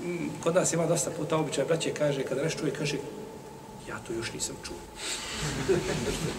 Mm, 0.04 0.30
kod 0.44 0.56
nas 0.56 0.74
ima 0.74 0.86
dosta 0.86 1.12
puta 1.12 1.38
običaj, 1.38 1.66
braće 1.66 1.94
kaže, 1.94 2.24
kada 2.24 2.44
nešto 2.44 2.60
čuje, 2.60 2.72
kaže, 2.72 2.98
ja 3.90 4.00
to 4.08 4.14
još 4.14 4.34
nisam 4.34 4.56
čuo. 4.64 4.78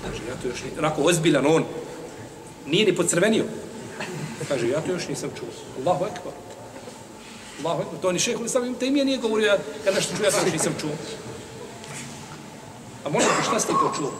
kaže, 0.04 0.22
ja 0.28 0.34
to 0.42 0.48
još 0.48 0.62
nisam, 0.62 0.78
onako 0.78 1.02
ozbiljan 1.02 1.46
on, 1.46 1.64
nije 2.66 2.86
ni 2.86 2.96
pocrvenio. 2.96 3.44
Kaže, 4.48 4.68
ja 4.68 4.80
to 4.80 4.92
još 4.92 5.08
nisam 5.08 5.30
čuo. 5.38 5.48
Allahu 5.78 6.04
ekbar. 6.04 6.32
Allahu 7.64 7.82
ekber. 7.82 8.00
To 8.00 8.12
ni 8.12 8.18
šeheh 8.18 8.50
sam 8.50 8.64
im 8.64 8.74
temije 8.74 9.04
nije 9.04 9.18
govorio, 9.18 9.46
ja, 9.46 9.58
ja 9.86 9.92
nešto 9.94 10.16
čuo, 10.16 10.24
ja 10.24 10.30
to 10.30 10.50
nisam 10.52 10.74
čuo. 10.80 10.90
A 13.04 13.08
možda 13.08 13.30
šta 13.42 13.60
si 13.60 13.66
ti 13.66 13.72
to 13.72 13.92
čuo? 13.96 14.12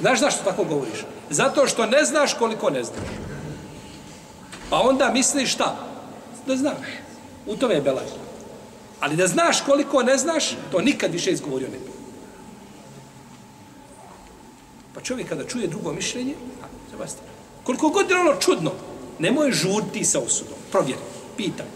Znaš 0.00 0.20
zašto 0.20 0.44
tako 0.44 0.64
govoriš? 0.64 1.04
Zato 1.30 1.66
što 1.66 1.86
ne 1.86 2.04
znaš 2.04 2.34
koliko 2.34 2.70
ne 2.70 2.84
znaš. 2.84 3.08
Pa 4.70 4.80
onda 4.80 5.10
misliš 5.12 5.52
šta? 5.52 5.76
Da 6.46 6.56
znaš. 6.56 6.86
U 7.46 7.56
tome 7.56 7.74
je 7.74 7.80
belaj. 7.80 8.19
Ali 9.00 9.16
da 9.16 9.26
znaš 9.26 9.60
koliko 9.60 10.02
ne 10.02 10.16
znaš, 10.16 10.56
to 10.72 10.80
nikad 10.80 11.12
više 11.12 11.30
izgovorio 11.30 11.68
ne 11.68 11.78
bi. 11.78 11.90
Pa 14.94 15.00
čovjek 15.00 15.28
kada 15.28 15.44
čuje 15.44 15.66
drugo 15.66 15.92
mišljenje, 15.92 16.34
a, 16.62 16.66
treba 16.88 17.06
staviti. 17.06 17.34
Koliko 17.64 17.88
god 17.88 18.10
je 18.10 18.16
ono 18.16 18.34
čudno, 18.40 18.72
nemoj 19.18 19.52
žurti 19.52 20.04
sa 20.04 20.18
osudom. 20.18 20.54
Provjeri, 20.70 21.00
pitaj. 21.36 21.66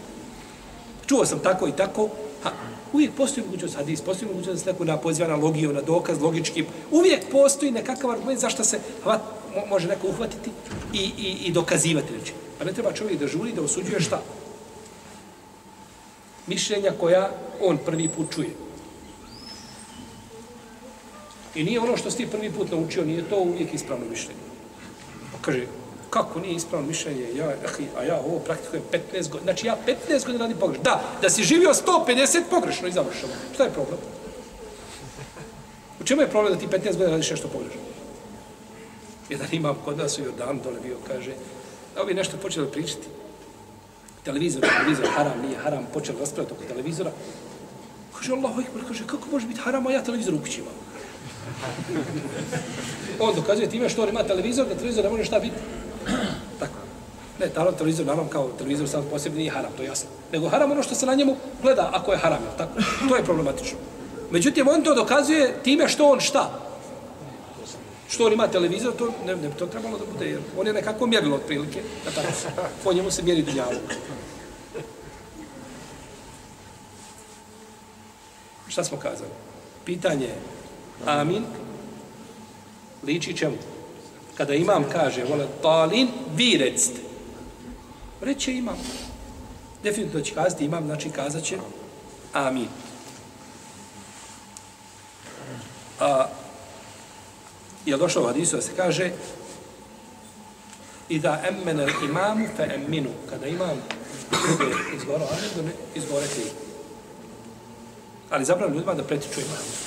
Čuo 1.05 1.25
sam 1.25 1.39
tako 1.39 1.67
i 1.67 1.71
tako, 1.71 2.09
ha, 2.43 2.51
uvijek 2.93 3.11
postoji 3.17 3.45
mogućnost 3.45 3.75
hadis, 3.75 4.01
postoji 4.01 4.31
mogućnost 4.31 4.59
da 4.59 4.63
se 4.63 4.71
neko 4.71 4.85
na 4.85 4.97
poziva 4.97 5.27
na 5.27 5.35
logiju, 5.35 5.73
na 5.73 5.81
dokaz, 5.81 6.21
logički. 6.21 6.65
Uvijek 6.91 7.31
postoji 7.31 7.71
nekakav 7.71 8.11
argument 8.11 8.39
zašto 8.39 8.63
se 8.63 8.79
hvat, 9.03 9.21
može 9.69 9.87
neko 9.87 10.07
uhvatiti 10.07 10.49
i, 10.93 11.11
i, 11.17 11.37
i 11.45 11.51
dokazivati 11.51 12.13
reći. 12.13 12.33
Pa 12.59 12.65
ne 12.65 12.73
treba 12.73 12.93
čovjek 12.93 13.19
da 13.19 13.27
žuri, 13.27 13.51
da 13.51 13.61
osuđuje 13.61 13.99
šta? 13.99 14.21
Mišljenja 16.47 16.91
koja 16.99 17.31
on 17.61 17.77
prvi 17.77 18.07
put 18.07 18.33
čuje. 18.35 18.49
I 21.55 21.63
nije 21.63 21.79
ono 21.79 21.97
što 21.97 22.11
si 22.11 22.17
ti 22.17 22.27
prvi 22.27 22.51
put 22.51 22.71
naučio, 22.71 23.05
nije 23.05 23.29
to 23.29 23.39
uvijek 23.39 23.73
ispravno 23.73 24.05
mišljenje. 24.09 24.39
Pa 25.31 25.37
kaže, 25.41 25.67
kako 26.09 26.39
nije 26.39 26.55
ispravno 26.55 26.87
mišljenje, 26.87 27.27
ja, 27.35 27.53
a 27.97 28.03
ja 28.03 28.19
ovo 28.19 28.39
praktikujem 28.39 28.83
15 28.91 29.29
godina, 29.29 29.43
znači 29.43 29.67
ja 29.67 29.77
15 30.09 30.25
godina 30.25 30.43
radim 30.43 30.57
pogrešno. 30.59 30.83
Da, 30.83 31.03
da 31.21 31.29
si 31.29 31.43
živio 31.43 31.69
150 31.69 32.41
pogrešno 32.49 32.87
i 32.87 32.91
završeno. 32.91 33.33
Šta 33.53 33.63
je 33.63 33.73
problem? 33.73 33.99
U 36.01 36.03
čemu 36.03 36.21
je 36.21 36.29
problem 36.29 36.53
da 36.53 36.59
ti 36.59 36.67
15 36.67 36.83
godina 36.91 37.09
radiš 37.09 37.31
nešto 37.31 37.47
pogrešno? 37.47 37.81
Jedan 39.29 39.47
imam 39.51 39.75
kod 39.85 39.97
nas 39.97 40.19
u 40.19 40.23
Jordanu 40.23 40.59
dole 40.63 40.79
bio, 40.83 40.97
kaže, 41.07 41.31
da 41.95 42.01
ovi 42.01 42.13
nešto 42.13 42.37
počeli 42.37 42.71
pričati. 42.71 43.07
Televizor, 44.25 44.61
televizor, 44.61 45.07
haram, 45.15 45.41
nije 45.41 45.57
haram, 45.57 45.87
počeli 45.93 46.19
raspravati 46.19 46.53
oko 46.53 46.63
televizora. 46.63 47.11
Kaže, 48.17 48.33
Allahu 48.33 48.61
ekber, 48.61 48.83
kaže, 48.87 49.03
kako 49.07 49.29
može 49.31 49.47
biti 49.47 49.59
haram, 49.59 49.87
a 49.87 49.91
ja 49.91 50.03
televizor 50.03 50.33
u 50.33 50.39
kući 50.39 50.61
imam? 50.61 50.73
On 53.19 53.35
dokazuje 53.35 53.69
time 53.69 53.89
što 53.89 54.03
on 54.03 54.09
ima 54.09 54.23
televizor, 54.23 54.67
da 54.67 54.75
televizor 54.75 55.03
ne 55.03 55.09
može 55.09 55.25
šta 55.25 55.39
biti. 55.39 55.55
Tako. 56.59 56.79
Ne, 57.39 57.49
tamo 57.49 57.71
televizor, 57.71 58.05
naravno 58.05 58.29
kao 58.29 58.49
televizor 58.57 58.89
sam 58.89 59.05
posebno 59.11 59.37
nije 59.37 59.51
haram, 59.51 59.71
to 59.77 59.83
je 59.83 59.87
jasno. 59.87 60.09
Nego 60.31 60.49
haram 60.49 60.71
ono 60.71 60.83
što 60.83 60.95
se 60.95 61.05
na 61.05 61.15
njemu 61.15 61.35
gleda, 61.61 61.89
ako 61.93 62.11
je 62.11 62.17
haram, 62.17 62.39
tako? 62.57 62.71
To 63.09 63.15
je 63.15 63.23
problematično. 63.23 63.77
Međutim, 64.31 64.67
on 64.67 64.83
to 64.83 64.95
dokazuje 64.95 65.53
time 65.63 65.87
što 65.87 66.05
on 66.05 66.19
šta? 66.19 66.64
Što 68.09 68.25
on 68.25 68.33
ima 68.33 68.47
televizor, 68.47 68.93
to 68.95 69.13
ne, 69.25 69.35
ne 69.35 69.49
to 69.59 69.65
trebalo 69.65 69.97
da 69.97 70.05
bude, 70.13 70.25
jer 70.25 70.39
on 70.57 70.67
je 70.67 70.73
nekako 70.73 71.07
mjerilo 71.07 71.35
otprilike, 71.35 71.81
da 72.05 72.11
tako, 72.11 72.27
po 72.83 72.93
njemu 72.93 73.11
se 73.11 73.23
mjeri 73.23 73.41
dunjavu. 73.41 73.79
Šta 78.67 78.83
smo 78.83 78.97
kazali? 78.97 79.29
Pitanje 79.85 80.25
je, 80.25 80.35
amin, 81.05 81.45
liči 83.03 83.37
čemu? 83.37 83.57
Kada 84.37 84.53
imam 84.53 84.85
kaže, 84.91 85.23
vole, 85.23 85.47
talin, 85.61 86.07
vi 86.35 86.57
recite. 86.57 87.01
Reće 88.21 88.53
imam. 88.53 88.77
Definitivno 89.83 90.25
će 90.25 90.33
kazati 90.33 90.65
imam, 90.65 90.85
znači 90.85 91.09
kazat 91.09 91.43
će 91.43 91.57
amin. 92.33 92.67
A, 95.99 96.27
je 97.85 97.97
došlo 97.97 98.23
u 98.23 98.25
hadisu 98.25 98.55
da 98.55 98.61
se 98.61 98.71
kaže 98.77 99.11
i 101.09 101.19
da 101.19 101.41
emmene 101.47 101.87
imamu 102.09 102.47
fe 102.57 102.63
emminu. 102.75 103.09
Kada 103.29 103.47
imam 103.47 103.81
izgoro 104.97 105.25
amin, 105.31 105.71
izgore 105.95 106.27
ti. 106.27 106.43
Ali 108.29 108.45
zapravo 108.45 108.73
ljudima 108.73 108.93
da 108.93 109.03
pretiču 109.03 109.39
imamu 109.39 109.85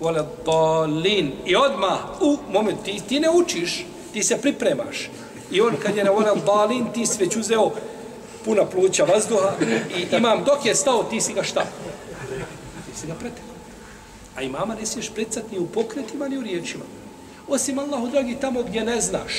Vole 0.00 0.24
dalin. 0.46 1.32
I 1.46 1.56
odma 1.56 1.98
u 2.20 2.38
moment 2.50 2.82
ti, 2.84 3.00
ti 3.08 3.20
ne 3.20 3.30
učiš, 3.30 3.86
ti 4.12 4.22
se 4.22 4.40
pripremaš. 4.40 5.10
I 5.50 5.60
on 5.60 5.76
kad 5.82 5.96
je 5.96 6.04
na 6.04 6.10
vole 6.10 6.30
dolin, 6.46 6.92
ti 6.92 7.06
si 7.06 7.24
već 7.24 7.36
uzeo 7.36 7.70
puna 8.44 8.64
pluća 8.64 9.04
vazduha 9.04 9.52
i 9.96 10.16
imam 10.16 10.44
dok 10.44 10.66
je 10.66 10.74
stao, 10.74 11.02
ti 11.02 11.20
si 11.20 11.32
ga 11.32 11.42
šta? 11.42 11.64
Ti 12.86 13.00
si 13.00 13.06
ga 13.06 13.14
pretekao. 13.14 13.57
A 14.38 14.42
imama 14.42 14.74
ne 14.74 14.86
smiješ 14.86 15.10
precat 15.10 15.44
ni 15.52 15.58
u 15.58 15.66
pokretima, 15.66 16.28
ni 16.28 16.38
u 16.38 16.42
riječima. 16.42 16.84
Osim 17.48 17.78
Allahu, 17.78 18.08
dragi, 18.08 18.36
tamo 18.40 18.62
gdje 18.62 18.84
ne 18.84 19.00
znaš. 19.00 19.32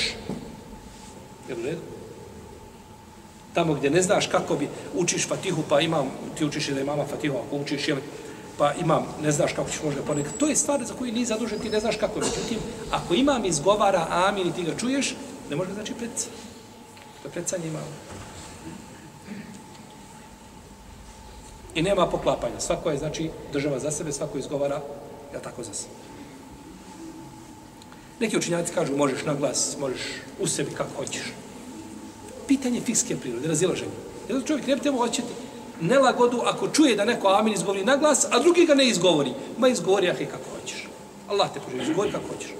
Jel 1.48 1.58
u 1.58 1.62
redu? 1.62 1.80
Tamo 3.54 3.74
gdje 3.74 3.90
ne 3.90 4.02
znaš 4.02 4.26
kako 4.26 4.56
bi 4.56 4.68
učiš 4.94 5.28
Fatihu, 5.28 5.62
pa 5.68 5.80
imam, 5.80 6.10
ti 6.38 6.44
učiš 6.44 6.68
da 6.68 6.80
imama 6.80 7.06
Fatihu, 7.06 7.36
ako 7.36 7.56
učiš, 7.56 7.88
jel, 7.88 7.98
pa 8.58 8.72
imam, 8.74 9.06
ne 9.22 9.32
znaš 9.32 9.52
kako 9.52 9.70
ćeš 9.70 9.82
možda 9.82 10.02
ponekad. 10.02 10.36
To 10.36 10.46
je 10.46 10.56
stvar 10.56 10.84
za 10.84 10.94
koju 10.94 11.12
nije 11.12 11.26
zadužen, 11.26 11.58
ti 11.58 11.70
ne 11.70 11.80
znaš 11.80 11.96
kako 11.96 12.20
je. 12.20 12.26
Međutim, 12.28 12.58
ako 12.90 13.14
imam 13.14 13.44
izgovara 13.44 14.06
amin 14.10 14.46
i 14.46 14.52
ti 14.52 14.62
ga 14.62 14.76
čuješ, 14.76 15.14
ne 15.50 15.56
može 15.56 15.72
znači 15.72 15.94
pred 15.94 16.10
To 17.22 17.28
je 17.28 17.32
predsanje 17.32 17.66
imama. 17.66 18.09
I 21.74 21.82
nema 21.82 22.06
poklapanja. 22.06 22.60
Svako 22.60 22.90
je, 22.90 22.98
znači, 22.98 23.30
država 23.52 23.78
za 23.78 23.90
sebe, 23.90 24.12
svako 24.12 24.38
izgovara, 24.38 24.80
ja 25.34 25.40
tako 25.40 25.62
za 25.62 25.74
sebe. 25.74 25.94
Neki 28.20 28.36
učinjaci 28.36 28.72
kažu, 28.74 28.96
možeš 28.96 29.24
na 29.24 29.34
glas, 29.34 29.76
možeš 29.80 30.00
u 30.40 30.46
sebi 30.46 30.70
kako 30.70 30.90
hoćeš. 30.96 31.32
Pitanje 32.48 32.80
fikske 32.80 33.16
prirode, 33.16 33.48
razilaženje. 33.48 33.92
Jedan 34.28 34.42
čovjek 34.46 34.66
ne 34.66 34.76
bi 34.76 34.82
trebao 34.82 35.00
hoćeti 35.00 35.28
nelagodu 35.80 36.40
ako 36.44 36.68
čuje 36.68 36.96
da 36.96 37.04
neko 37.04 37.28
amin 37.28 37.54
izgovori 37.54 37.84
na 37.84 37.96
glas, 37.96 38.26
a 38.30 38.38
drugi 38.38 38.66
ga 38.66 38.74
ne 38.74 38.88
izgovori. 38.88 39.32
Ma 39.58 39.68
izgovori, 39.68 40.10
ah, 40.10 40.14
kako 40.14 40.60
hoćeš. 40.60 40.88
Allah 41.28 41.48
te 41.54 41.60
poživi, 41.60 41.82
izgovori 41.82 42.12
kako 42.12 42.28
hoćeš. 42.34 42.50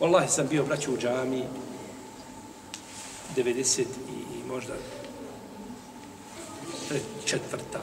Wallahi 0.00 0.28
sam 0.28 0.46
bio 0.46 0.64
braću 0.64 0.94
u 0.94 0.98
džami 0.98 1.44
90 3.36 3.80
i, 3.80 3.84
i 4.38 4.48
možda 4.48 4.74
četvrta 7.26 7.80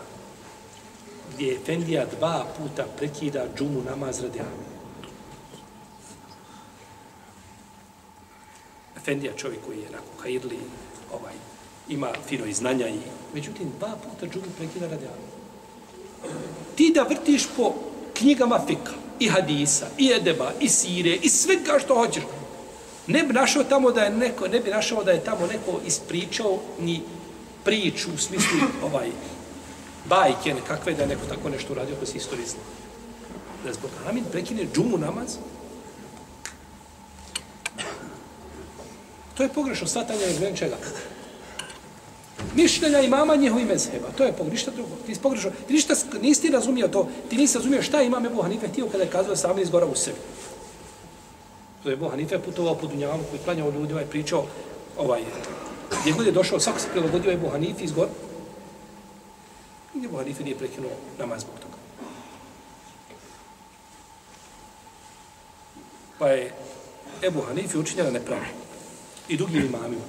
gdje 1.33 1.47
je 1.47 1.55
Efendija 1.55 2.05
dva 2.05 2.45
puta 2.57 2.85
prekida 2.97 3.45
džumu 3.57 3.81
namaz 3.89 4.19
radi 4.21 4.39
Amina. 4.39 4.73
Efendija 8.97 9.33
čovjek 9.37 9.59
koji 9.65 9.77
je 9.77 9.91
nakon 9.91 10.23
kairli 10.23 10.59
ovaj, 11.13 11.33
ima 11.89 12.09
fino 12.27 12.45
i 12.45 12.53
znanja 12.53 12.87
i 12.87 12.99
međutim 13.33 13.71
dva 13.79 13.95
puta 14.03 14.33
džumu 14.33 14.45
prekida 14.57 14.87
radi 14.87 15.05
Ti 16.75 16.91
da 16.95 17.03
vrtiš 17.03 17.47
po 17.57 17.73
knjigama 18.13 18.59
fika 18.67 18.93
i 19.19 19.27
hadisa 19.27 19.87
i 19.97 20.11
edeba 20.11 20.51
i 20.59 20.69
sire 20.69 21.15
i 21.21 21.29
svega 21.29 21.79
što 21.79 21.95
hoćeš 21.95 22.23
ne 23.07 23.23
bi 23.23 23.33
našao 23.33 23.63
tamo 23.63 23.91
da 23.91 24.01
je 24.01 24.09
neko 24.09 24.47
ne 24.47 24.59
bi 24.59 24.69
našao 24.69 25.03
da 25.03 25.11
je 25.11 25.23
tamo 25.23 25.47
neko 25.47 25.79
ispričao 25.85 26.59
ni 26.79 27.01
priču 27.63 28.09
u 28.15 28.17
smislu 28.17 28.57
ovaj 28.83 29.09
bajke 30.09 30.53
nekakve 30.53 30.93
da 30.93 31.01
je 31.01 31.07
neko 31.07 31.25
tako 31.29 31.49
nešto 31.49 31.73
uradio 31.73 31.95
ako 31.95 32.05
se 32.05 32.17
istoriji. 32.17 32.47
Da 33.65 33.73
zbog 33.73 33.91
amin 34.09 34.23
prekine 34.31 34.67
džumu 34.73 34.97
namaz 34.97 35.37
To 39.37 39.43
je 39.43 39.49
pogrešno 39.49 39.87
shvatanje 39.87 40.25
iz 40.29 40.57
čega 40.59 40.77
mišljenja 42.55 42.99
imama 42.99 43.35
njihovi 43.35 43.65
mezheba. 43.65 44.07
To 44.17 44.23
je 44.23 44.31
pogrešno, 44.31 44.53
ništa 44.53 44.71
drugo. 44.71 44.95
Ti 45.05 45.15
pogrešno. 45.21 45.51
Ti 45.67 45.73
ništa, 45.73 45.93
nisi 46.21 46.41
ti 46.41 46.49
razumio 46.49 46.87
to. 46.87 47.09
Ti 47.29 47.37
nisi 47.37 47.57
razumio 47.57 47.81
šta 47.81 48.01
imam 48.01 48.25
Ebu 48.25 48.41
Hanife 48.41 48.67
htio 48.67 48.87
kada 48.87 49.03
je 49.03 49.09
kazao 49.09 49.35
sam 49.35 49.59
iz 49.59 49.69
gora 49.69 49.85
u 49.85 49.95
sebi. 49.95 50.17
To 51.83 51.89
je 51.89 51.93
Ebu 51.93 52.09
Hanife 52.09 52.39
putovao 52.39 52.75
po 52.75 52.87
Dunjavu 52.87 53.23
koji 53.29 53.41
klanjao 53.43 53.71
ljudima 53.71 54.01
i 54.01 54.05
pričao 54.05 54.45
ovaj, 54.97 55.21
gdje 56.01 56.13
god 56.13 56.25
je 56.25 56.31
došao, 56.31 56.59
svako 56.59 56.79
se 56.79 56.87
prilagodio 56.91 57.31
Ebu 57.31 57.49
Hanife 57.49 57.83
iz 57.83 57.91
gora. 57.91 58.09
I 60.03 60.05
Ebu 60.05 60.17
Hanife 60.17 60.43
nije 60.43 60.57
prekinuo 60.57 60.91
namaz 61.19 61.41
zbog 61.41 61.55
toga. 61.59 61.77
Pa 66.19 66.27
je 66.27 66.53
Ebu 67.21 67.41
Hanife 67.41 67.77
učinjena 67.77 68.11
nepravda. 68.11 68.45
I 69.27 69.37
drugim 69.37 69.65
imamima. 69.65 70.01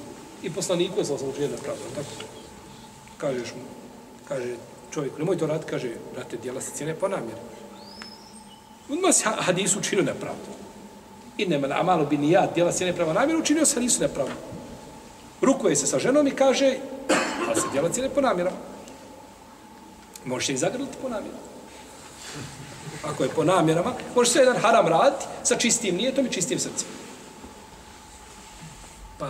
I 0.43 0.51
poslaniku 0.51 0.99
je 0.99 1.05
sam 1.05 1.17
učinjena 1.17 1.57
nepravda, 1.57 1.83
tako? 1.95 2.11
Kažeš 3.19 3.55
mu, 3.55 3.63
kaže 4.29 4.57
čovjek, 4.91 5.19
nemoj 5.19 5.39
to 5.39 5.47
raditi, 5.47 5.71
kaže, 5.71 5.91
brate, 6.15 6.37
djela 6.37 6.61
se 6.61 6.73
cijene 6.73 6.95
po 6.95 7.09
namjeri. 7.09 7.41
Odmah 8.91 9.15
se 9.15 9.25
hadisu 9.39 9.79
učinio 9.79 10.05
nepravdu. 10.05 10.51
I 11.39 11.47
nema, 11.47 11.69
a 11.71 11.83
malo 11.83 12.05
bi 12.05 12.19
ni 12.19 12.31
ja, 12.31 12.51
djela 12.55 12.73
se 12.73 12.85
nepravda 12.85 13.13
namjeru, 13.13 13.41
učinio 13.41 13.67
se 13.67 13.75
hadisu 13.75 14.01
nepravdu. 14.01 14.35
Rukuje 15.41 15.77
se 15.77 15.87
sa 15.87 15.99
ženom 15.99 16.27
i 16.27 16.31
kaže, 16.31 16.79
Ali 17.49 17.61
se 17.61 17.67
djela 17.73 17.89
cijene 17.89 18.09
po 18.09 18.21
namjerama. 18.21 18.74
Možeš 20.25 20.49
i 20.49 20.57
zagrliti 20.57 20.97
po 21.03 21.09
namjerama. 21.09 21.45
Ako 23.05 23.23
je 23.23 23.29
po 23.29 23.45
namjerama, 23.45 23.93
možeš 24.15 24.33
sve 24.33 24.43
jedan 24.43 24.63
haram 24.63 24.87
raditi 24.89 25.25
sa 25.43 25.57
čistim 25.57 25.97
nijetom 25.97 26.27
i 26.27 26.33
čistim 26.33 26.59
srcem. 26.59 26.89
Pa, 29.19 29.29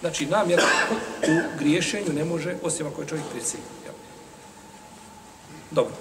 znači, 0.00 0.26
namjera 0.26 0.62
u 1.22 1.58
griješenju 1.58 2.12
ne 2.12 2.24
može, 2.24 2.56
osim 2.62 2.86
ako 2.86 3.02
je 3.02 3.08
čovjek 3.08 3.26
prisiljen. 3.32 3.66
Dobro. 5.70 5.94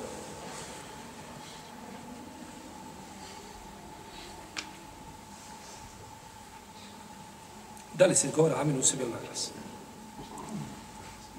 Da 7.93 8.06
li 8.06 8.15
se 8.15 8.27
govora 8.36 8.62
amin 8.62 8.80
u 8.80 8.84
sebi 8.84 9.03
ili 9.03 9.12
naglas? 9.12 9.51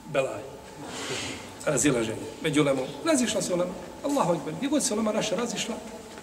Belaj. 0.07 0.43
Razilaženje. 1.67 2.27
Među 2.43 2.63
lemom. 2.63 2.87
Razišla 3.05 3.43
se 3.43 3.55
ulema. 3.55 3.73
Allahu 4.05 4.35
ekber. 4.35 4.55
Gdje 4.55 4.69
god 4.69 4.83
se 4.83 4.95
ulema 4.95 5.13
naša 5.13 5.37
razišla, 5.37 5.75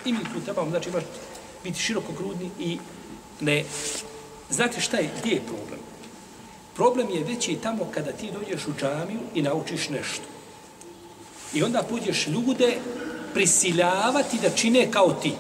i 0.06 0.14
mi 0.14 0.20
tu 0.20 0.42
trebamo, 0.46 0.70
znači 0.70 0.90
imaš 0.90 1.04
biti 1.64 1.80
širokogrudni 1.80 2.50
i 2.60 2.78
ne... 3.40 3.64
Znate 4.50 4.82
šta 4.82 4.98
je, 4.98 5.10
gdje 5.20 5.32
je 5.32 5.42
problem? 5.42 5.80
Problem 6.76 7.10
je 7.10 7.24
veći 7.24 7.56
tamo 7.64 7.88
kada 7.94 8.12
ti 8.12 8.32
dođeš 8.32 8.68
u 8.68 8.72
džamiju 8.80 9.20
i 9.34 9.42
naučiš 9.42 9.90
nešto. 9.90 10.24
I 11.54 11.64
onda 11.64 11.84
pođeš 11.90 12.28
ljude 12.28 12.78
prisiljavati 13.34 14.40
da 14.42 14.50
čine 14.50 14.92
kao 14.92 15.14
ti. 15.14 15.34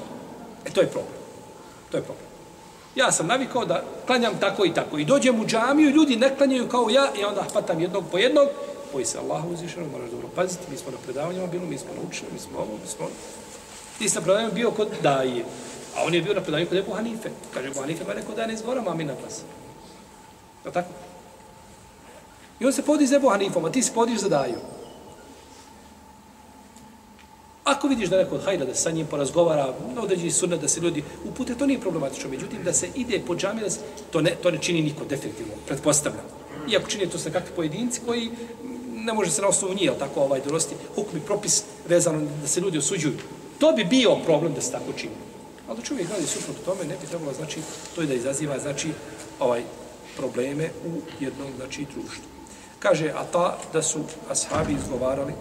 E 0.65 0.69
to 0.69 0.81
je 0.81 0.87
problem. 0.87 1.13
To 1.91 1.97
je 1.97 2.03
problem. 2.03 2.25
Ja 2.95 3.11
sam 3.11 3.27
navikao 3.27 3.65
da 3.65 3.83
klanjam 4.05 4.39
tako 4.39 4.65
i 4.65 4.73
tako. 4.73 4.97
I 4.97 5.05
dođem 5.05 5.39
u 5.39 5.45
džamiju, 5.45 5.89
ljudi 5.89 6.15
ne 6.15 6.35
klanjaju 6.37 6.67
kao 6.67 6.89
ja 6.89 7.11
i 7.19 7.23
onda 7.23 7.45
hvatam 7.51 7.81
jednog 7.81 8.03
po 8.11 8.17
jednog. 8.17 8.47
Boji 8.95 9.05
se 9.05 9.17
Allahu 9.17 9.53
uzvišeno, 9.53 9.85
moraš 9.91 10.09
dobro 10.09 10.27
paziti. 10.35 10.71
Mi 10.71 10.77
smo 10.77 10.91
na 10.91 10.97
predavanjima 10.97 11.47
bili, 11.47 11.65
mi 11.65 11.77
smo 11.77 11.89
naučili, 12.01 12.29
mi 12.33 12.39
smo 12.39 12.59
ovo, 12.59 12.77
mi 12.83 12.87
smo 12.87 13.05
ono. 13.05 13.15
Ti 13.97 14.09
sam 14.09 14.23
predavanjima 14.23 14.53
bio 14.53 14.71
kod 14.71 14.87
Daje. 15.03 15.43
A 15.95 16.03
on 16.05 16.13
je 16.13 16.21
bio 16.21 16.33
na 16.33 16.41
predavanju 16.41 16.67
kod 16.67 16.77
Ebu 16.77 16.93
Hanife. 16.93 17.29
Kaže, 17.53 17.67
Ebu 17.67 17.79
Hanife, 17.79 18.03
ma 18.07 18.13
rekao 18.13 18.35
da 18.35 18.47
ne 18.47 18.53
izgovaram 18.53 18.87
amin 18.87 19.07
na 19.07 19.13
glas. 19.21 19.41
Je 20.65 20.71
tako? 20.71 20.89
I 22.59 22.65
on 22.65 22.73
se 22.73 22.81
podi 22.81 23.07
za 23.07 23.15
Ebu 23.15 23.29
Hanifom, 23.29 23.65
a 23.65 23.71
ti 23.71 23.81
se 23.81 23.93
podiš 23.93 24.19
za 24.19 24.29
Daju. 24.29 24.59
Ako 27.63 27.87
vidiš 27.87 28.09
da 28.09 28.17
neko 28.17 28.35
od 28.35 28.45
hajda 28.45 28.65
da 28.65 28.75
sa 28.75 28.91
njim 28.91 29.07
porazgovara, 29.07 29.73
na 29.95 30.01
određeni 30.01 30.31
sunet 30.31 30.61
da 30.61 30.67
se 30.67 30.79
ljudi 30.79 31.03
upute, 31.25 31.55
to 31.55 31.65
nije 31.65 31.81
problematično. 31.81 32.29
Međutim, 32.29 32.63
da 32.63 32.73
se 32.73 32.89
ide 32.95 33.21
po 33.27 33.35
džami, 33.35 33.61
da 33.61 33.69
se, 33.69 33.79
to, 34.11 34.21
ne, 34.21 34.35
to 34.43 34.51
ne 34.51 34.57
čini 34.61 34.81
niko 34.81 35.05
definitivno, 35.05 35.53
pretpostavljam. 35.67 36.25
Iako 36.71 36.89
čini 36.89 37.09
to 37.09 37.17
se 37.17 37.31
kakvi 37.31 37.55
pojedinci 37.55 38.01
koji 38.05 38.31
ne 39.05 39.13
može 39.13 39.31
se 39.31 39.41
na 39.41 39.47
osnovu 39.47 39.73
nije, 39.73 39.99
tako 39.99 40.21
ovaj 40.21 40.41
donosti, 40.41 40.75
hukmi 40.95 41.19
propis 41.19 41.63
vezano 41.87 42.27
da 42.41 42.47
se 42.47 42.61
ljudi 42.61 42.77
osuđuju. 42.77 43.13
To 43.59 43.71
bi 43.71 43.83
bio 43.83 44.15
problem 44.25 44.53
da 44.53 44.61
se 44.61 44.71
tako 44.71 44.93
čini. 44.97 45.13
Ali 45.67 45.77
da 45.77 45.83
čovjek 45.83 46.09
radi 46.09 46.27
suprotno 46.27 46.63
tome, 46.65 46.83
ne 46.83 46.95
bi 47.01 47.07
trebalo, 47.07 47.33
znači, 47.33 47.59
to 47.95 48.01
je 48.01 48.07
da 48.07 48.13
izaziva, 48.13 48.59
znači, 48.59 48.89
ovaj 49.39 49.63
probleme 50.17 50.69
u 50.85 51.23
jednom, 51.23 51.47
znači, 51.57 51.85
društvu. 51.93 52.23
Kaže, 52.79 53.09
a 53.09 53.23
ta 53.31 53.57
da 53.73 53.81
su 53.81 53.99
ashabi 54.29 54.73
izgovarali, 54.73 55.33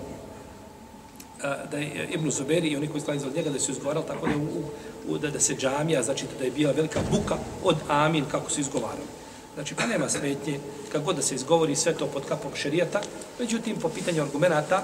da 1.71 1.79
je 1.79 2.09
Ibn 2.11 2.31
Zuberi 2.31 2.69
i 2.69 2.77
oni 2.77 2.89
koji 2.89 3.01
sklani 3.01 3.21
od 3.27 3.37
njega 3.37 3.51
da 3.51 3.61
su 3.61 3.73
izgovarali 3.73 4.07
tako 4.07 4.27
da, 4.27 4.37
u, 4.37 4.63
u, 5.09 5.19
da, 5.19 5.31
da 5.31 5.41
se 5.41 5.57
džamija, 5.57 6.03
znači 6.03 6.25
da 6.39 6.45
je 6.45 6.51
bila 6.51 6.73
velika 6.73 7.01
buka 7.11 7.37
od 7.65 7.77
amin 7.89 8.25
kako 8.31 8.51
su 8.51 8.61
izgovarali. 8.61 9.07
Znači, 9.55 9.75
pa 9.75 9.87
nema 9.87 10.09
smetnje, 10.09 10.61
kako 10.93 11.13
da 11.13 11.23
se 11.23 11.35
izgovori 11.35 11.77
sve 11.77 11.95
to 11.95 12.07
pod 12.07 12.25
kapom 12.29 12.51
šerijata, 12.55 13.01
međutim, 13.39 13.77
po 13.77 13.89
pitanju 13.89 14.23
argumenta, 14.23 14.83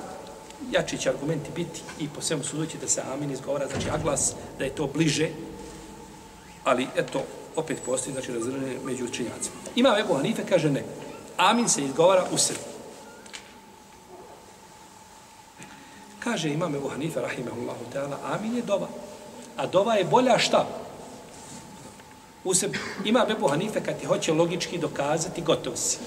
jači 0.71 0.99
će 0.99 1.11
argumenti 1.11 1.51
biti 1.57 1.81
i 1.99 2.09
po 2.09 2.21
svemu 2.21 2.45
sudući 2.45 2.79
da 2.79 2.89
se 2.89 3.03
amin 3.13 3.31
izgovara, 3.31 3.67
znači 3.67 3.91
aglas, 3.91 4.35
da 4.59 4.65
je 4.65 4.75
to 4.75 4.87
bliže, 4.87 5.29
ali 6.65 6.87
eto, 6.97 7.23
opet 7.57 7.79
postoji, 7.87 8.13
znači, 8.13 8.33
razrljene 8.33 8.77
među 8.85 9.05
učenjacima. 9.05 9.57
Ima 9.77 9.97
Ebu 9.99 10.15
Hanife, 10.15 10.43
kaže 10.49 10.71
ne, 10.71 10.85
amin 11.37 11.69
se 11.69 11.85
izgovara 11.85 12.27
u 12.33 12.39
sebi. 12.39 12.59
Kaže 16.19 16.49
imam 16.49 16.75
Ebu 16.75 16.89
Hanife, 16.89 17.21
rahimahullahu 17.21 17.85
ta'ala, 17.95 18.17
amin 18.33 18.57
je 18.57 18.63
dova. 18.63 18.89
A 19.57 19.67
dova 19.67 19.95
je 19.95 20.05
bolja 20.05 20.39
šta? 20.39 20.67
U 22.45 22.55
sebi. 22.55 22.79
Ima 23.05 23.25
Bebu 23.29 23.49
Hanife, 23.49 23.81
kad 23.85 24.01
ti 24.01 24.07
hoće 24.07 24.33
logički 24.33 24.79
dokazati, 24.79 25.43
gotov 25.43 25.77
si. 25.77 25.99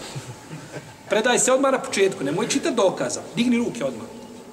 Predaj 1.10 1.40
se 1.40 1.52
odmah 1.52 1.72
na 1.72 1.80
početku, 1.80 2.24
nemoj 2.24 2.48
čitati 2.48 2.76
dokaza. 2.76 3.22
Digni 3.36 3.58
ruke 3.58 3.86
odmah. 3.86 4.08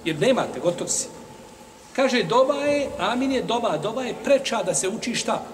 Jer 0.05 0.21
nemate, 0.21 0.61
gotov 0.61 0.89
si. 0.89 1.09
Kaže, 1.97 2.23
doba 2.23 2.55
je, 2.55 2.89
amin 2.99 3.33
je 3.33 3.43
doba, 3.43 3.79
doba 3.79 4.03
je 4.03 4.15
preča 4.25 4.63
da 4.63 4.75
se 4.75 4.89
uči 4.89 5.15
šta? 5.15 5.45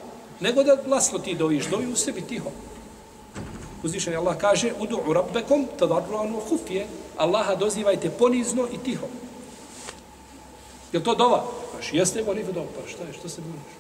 Nego 0.41 0.63
da 0.63 0.77
glasno 0.87 1.19
ti 1.19 1.35
doviš, 1.35 1.67
dovi 1.67 1.93
u 1.93 1.97
sebi 1.97 2.21
tiho. 2.21 2.51
Uzvišen 3.83 4.13
je 4.13 4.17
Allah 4.17 4.37
kaže, 4.37 4.73
udu 4.79 5.01
u 5.07 5.13
rabbekom, 5.13 5.67
tadarruanu 5.79 6.41
hufije. 6.49 6.87
Allaha 7.17 7.55
dozivajte 7.55 8.11
ponizno 8.11 8.69
i 8.73 8.79
tiho. 8.79 9.07
Je 10.93 11.05
to 11.05 11.15
dova? 11.15 11.45
Kaže, 11.77 11.97
jeste 11.97 12.21
Ebu 12.21 12.35
dova. 12.53 12.67
Pa 12.77 12.89
šta 12.89 13.05
je, 13.05 13.13
što 13.13 13.29
se 13.29 13.41
buniš? 13.41 13.73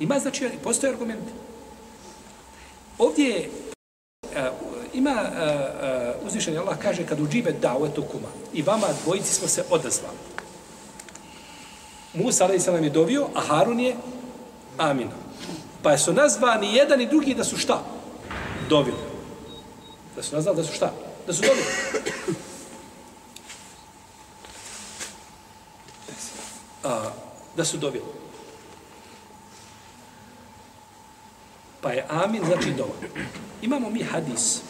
Ima 0.00 0.18
znači, 0.18 0.50
postoje 0.62 0.92
argumenti. 0.92 1.32
Ovdje 2.98 3.28
je, 3.28 3.50
uh, 4.22 4.30
ima 4.94 5.10
e, 5.10 5.14
e, 5.14 5.46
uh, 6.14 6.20
uh, 6.20 6.26
uzvišen 6.26 6.58
Allah 6.58 6.78
kaže 6.78 7.06
kad 7.06 7.20
uđibe 7.20 7.52
davetu 7.52 8.02
kuma 8.02 8.28
i 8.52 8.62
vama 8.62 8.86
dvojici 9.04 9.34
smo 9.34 9.48
se 9.48 9.64
odazvali. 9.70 10.16
Musa 12.14 12.44
ali 12.44 12.60
se 12.60 12.72
nam 12.72 12.84
je 12.84 12.90
dovio, 12.90 13.28
a 13.34 13.40
Harun 13.40 13.80
je 13.80 13.96
amin. 14.78 15.10
Pa 15.82 15.98
su 15.98 16.12
nazvani 16.12 16.74
jedan 16.74 17.00
i 17.00 17.06
drugi 17.06 17.34
da 17.34 17.44
su 17.44 17.56
šta? 17.56 17.82
Dovili. 18.68 18.96
Da 20.16 20.22
su 20.22 20.36
nazvali 20.36 20.56
da 20.56 20.64
su 20.64 20.72
šta? 20.72 20.92
Da 21.26 21.32
su 21.32 21.42
dovili. 21.42 21.66
a, 26.84 27.10
da 27.56 27.64
su 27.64 27.76
dovili. 27.76 28.04
Pa 31.80 31.92
je 31.92 32.06
amin, 32.24 32.42
znači 32.46 32.72
dova. 32.76 32.94
Imamo 33.62 33.90
mi 33.90 34.02
hadis 34.02 34.60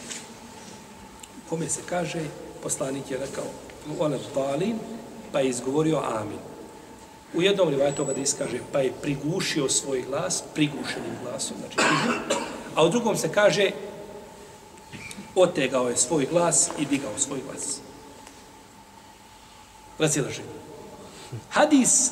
u 1.37 1.49
kome 1.49 1.69
se 1.69 1.81
kaže, 1.89 2.19
poslanik 2.63 3.11
je 3.11 3.17
rekao, 3.17 3.43
u 3.89 3.93
balin, 4.35 4.79
pa 5.31 5.39
je 5.39 5.49
izgovorio 5.49 5.97
amin. 5.97 6.39
U 7.33 7.41
jednom 7.41 7.73
toga 7.95 8.13
hadis 8.13 8.35
kaže, 8.37 8.59
pa 8.71 8.79
je 8.79 8.93
prigušio 9.01 9.69
svoj 9.69 10.01
glas, 10.01 10.43
prigušenim 10.53 11.15
glasom, 11.23 11.57
znači 11.59 11.75
prigušio, 11.75 12.45
a 12.75 12.85
u 12.85 12.89
drugom 12.89 13.17
se 13.17 13.31
kaže, 13.31 13.71
otegao 15.35 15.89
je 15.89 15.97
svoj 15.97 16.27
glas 16.31 16.69
i 16.79 16.85
digao 16.85 17.11
svoj 17.17 17.39
glas. 17.45 17.79
Razilaženje. 19.99 20.59
Hadis 21.49 22.11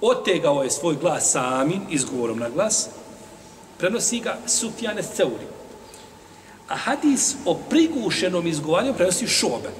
otegao 0.00 0.62
je 0.62 0.70
svoj 0.70 0.96
glas 0.96 1.36
amin 1.36 1.80
izgovorom 1.90 2.38
na 2.38 2.50
glas, 2.50 2.88
prenosi 3.78 4.20
ga 4.20 4.38
Sufjane 4.46 5.02
Ceuri. 5.02 5.46
A 6.68 6.76
hadis 6.76 7.34
o 7.44 7.54
prigušenom 7.54 8.46
izgovaranju 8.46 8.94
prenosi 8.94 9.26
Šobe. 9.26 9.70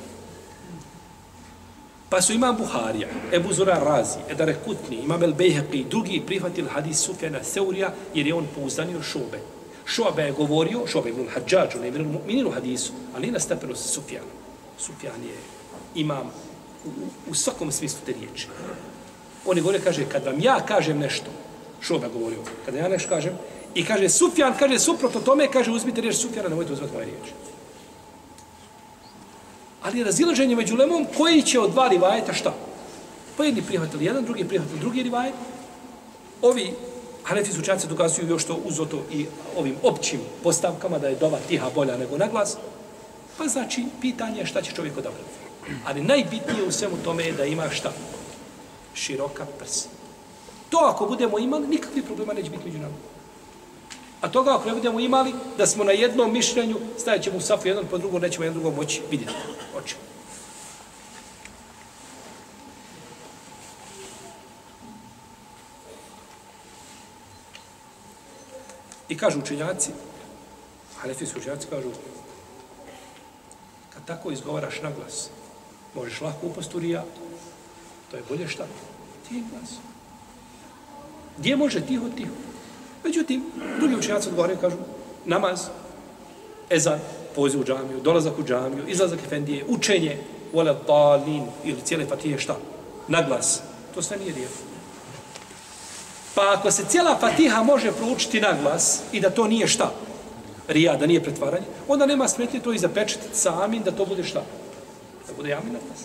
Pa 2.09 2.23
su 2.23 2.33
imam 2.33 2.57
Buharija, 2.57 3.09
Ebu 3.33 3.53
Zura 3.53 3.79
Razi, 3.79 4.19
Edare 4.31 4.57
Kutni, 4.65 4.97
imam 4.97 5.23
El 5.23 5.35
Bejheqi, 5.35 5.85
drugi 5.91 6.23
prihvatili 6.27 6.69
hadis 6.69 6.99
Sufjana 6.99 7.45
Seurija 7.45 7.93
jer 8.15 8.27
je 8.27 8.35
on 8.35 8.47
pouzdanio 8.55 9.03
Šobe. 9.03 9.41
Šobe 9.87 10.23
je 10.23 10.33
govorio, 10.33 10.87
Šobe 10.87 11.11
ibnul 11.11 11.27
Hadžađu, 11.35 11.79
ne 11.81 11.89
ibn 11.89 12.05
Mu'minin 12.05 12.47
u 12.47 12.51
hadisu, 12.51 12.93
ali 13.15 13.31
na 13.31 13.41
stepenu 13.41 13.75
Sufjanom. 13.75 14.31
Sufjan 14.79 15.23
je 15.23 15.37
imam 15.95 16.31
u, 16.85 16.91
u 17.31 17.35
svakom 17.35 17.73
smislu 17.73 17.99
te 18.07 18.13
riječi. 18.13 18.49
On 19.47 19.57
je 19.57 19.63
govorio, 19.63 19.81
kaže, 19.85 20.05
kad 20.09 20.25
vam 20.25 20.41
ja 20.41 20.61
kažem 20.67 20.99
nešto, 20.99 21.31
Šobe 21.81 22.09
govorio, 22.09 22.39
kada 22.65 22.79
ja 22.79 22.89
nešto 22.89 23.09
kažem, 23.09 23.33
i 23.77 23.85
kaže, 23.85 24.09
Sufjan, 24.09 24.55
kaže, 24.59 24.79
suprotno 24.79 25.21
tome, 25.21 25.51
kaže, 25.53 25.71
uzmite 25.71 26.01
riječ 26.01 26.17
Sufjana, 26.17 26.49
nemojte 26.49 26.73
uzmati 26.73 26.95
moje 26.95 27.07
riječi. 27.07 27.33
Ali 29.83 30.05
razilaženje 30.05 30.57
među 30.57 30.77
lemom, 30.77 31.07
koji 31.17 31.43
će 31.43 31.61
od 31.61 31.71
dva 31.71 31.89
rivajeta 31.89 32.33
šta? 32.33 32.55
Pa 33.37 33.45
jedni 33.45 33.63
prihvatili 33.63 34.05
jedan, 34.05 34.25
drugi 34.25 34.45
prihvatili 34.49 34.81
drugi 34.81 35.03
rivajet. 35.03 35.35
Ovi 36.43 36.75
Hanefi 37.23 37.53
sučanci 37.53 37.87
dokazuju 37.87 38.29
još 38.29 38.45
to 38.45 38.61
uzoto 38.65 39.05
i 39.13 39.27
ovim 39.57 39.77
općim 39.83 40.21
postavkama 40.43 40.99
da 40.99 41.09
je 41.09 41.17
dova 41.21 41.39
tiha 41.49 41.71
bolja 41.75 41.97
nego 41.97 42.19
naglas. 42.19 42.57
Pa 43.39 43.45
znači, 43.49 43.85
pitanje 44.01 44.41
je 44.41 44.47
šta 44.47 44.63
će 44.63 44.73
čovjek 44.73 44.99
odabrati. 44.99 45.37
Ali 45.85 46.03
najbitnije 46.03 46.65
u 46.69 46.73
svemu 46.73 46.97
tome 47.05 47.25
je 47.25 47.33
da 47.33 47.45
ima 47.45 47.71
šta? 47.71 47.93
Široka 48.95 49.47
prsa. 49.59 49.89
To 50.71 50.79
ako 50.83 51.07
budemo 51.07 51.39
imali, 51.39 51.67
nikakvi 51.67 52.03
problema 52.03 52.33
neće 52.33 52.51
biti 52.51 52.65
među 52.65 52.79
nama. 52.79 53.16
A 54.21 54.29
toga 54.29 54.55
ako 54.55 54.69
ne 54.69 54.75
budemo 54.75 55.01
imali, 55.01 55.35
da 55.59 55.67
smo 55.67 55.85
na 55.85 55.93
jednom 55.93 56.33
mišljenju, 56.33 56.77
stajat 56.99 57.23
ćemo 57.23 57.37
u 57.37 57.41
safu 57.41 57.69
jedan 57.69 57.85
po 57.91 57.99
drugom, 57.99 58.23
nećemo 58.23 58.45
jedan 58.45 58.61
drugom 58.61 58.75
moći 58.75 59.03
vidjeti 59.11 59.33
očima. 59.77 60.01
I 69.09 69.17
kažu 69.19 69.39
učenjaci, 69.39 69.91
hanefijski 70.97 71.39
učenjaci 71.39 71.67
kažu, 71.71 71.91
kad 73.95 74.05
tako 74.05 74.31
izgovaraš 74.31 74.83
na 74.83 74.91
glas, 74.91 75.31
možeš 75.95 76.21
lahko 76.21 76.47
upast 76.47 76.75
u 76.75 76.79
rija, 76.79 77.05
to 78.11 78.17
je 78.17 78.23
bolje 78.29 78.49
šta? 78.49 78.67
Ti 79.29 79.43
glas. 79.51 79.71
Gdje 81.39 81.57
može 81.57 81.87
tiho, 81.87 82.09
tiho? 82.17 82.33
Međutim, 83.07 83.43
drugi 83.79 83.95
učenjaci 83.95 84.29
odgovaraju, 84.29 84.59
kažu, 84.61 84.77
namaz, 85.25 85.61
ezan, 86.71 86.99
poziv 87.35 87.61
u 87.61 87.65
džamiju, 87.65 88.01
dolazak 88.01 88.39
u 88.39 88.45
džamiju, 88.45 88.89
izlazak 88.89 89.19
efendije, 89.27 89.65
učenje, 89.69 90.17
vole 90.53 90.75
dalin, 90.87 91.47
ili 91.65 91.81
cijele 91.85 92.07
fatije, 92.07 92.39
šta? 92.39 92.57
Naglas. 93.09 93.61
To 93.95 94.03
sve 94.03 94.17
nije 94.17 94.35
rijelo. 94.35 94.55
Pa 96.35 96.55
ako 96.59 96.71
se 96.71 96.85
cijela 96.89 97.17
fatiha 97.21 97.63
može 97.63 97.93
proučiti 97.93 98.41
na 98.41 98.57
glas 98.63 99.01
i 99.13 99.21
da 99.21 99.31
to 99.31 99.47
nije 99.47 99.67
šta? 99.67 99.93
Rija, 100.69 100.97
da 100.97 101.07
nije 101.07 101.23
pretvaranje, 101.23 101.67
onda 101.89 102.07
nema 102.07 102.29
smetnje 102.29 102.61
to 102.61 102.73
i 102.73 102.79
zapečetiti 102.79 103.39
sa 103.39 103.65
amin 103.65 103.83
da 103.83 103.91
to 103.91 104.07
bude 104.07 104.25
šta? 104.25 104.43
Da 105.29 105.35
bude 105.37 105.53
amin 105.53 105.73
na 105.73 105.79
glas. 105.87 106.05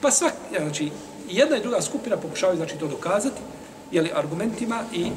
Pa 0.00 0.10
svak, 0.10 0.32
znači, 0.58 0.90
jedna 1.28 1.56
i 1.56 1.62
druga 1.62 1.82
skupina 1.82 2.16
pokušavaju 2.16 2.56
znači 2.56 2.78
to 2.78 2.86
dokazati, 2.88 3.40
jeli, 3.92 4.10
argumentima 4.14 4.80
i 4.92 5.10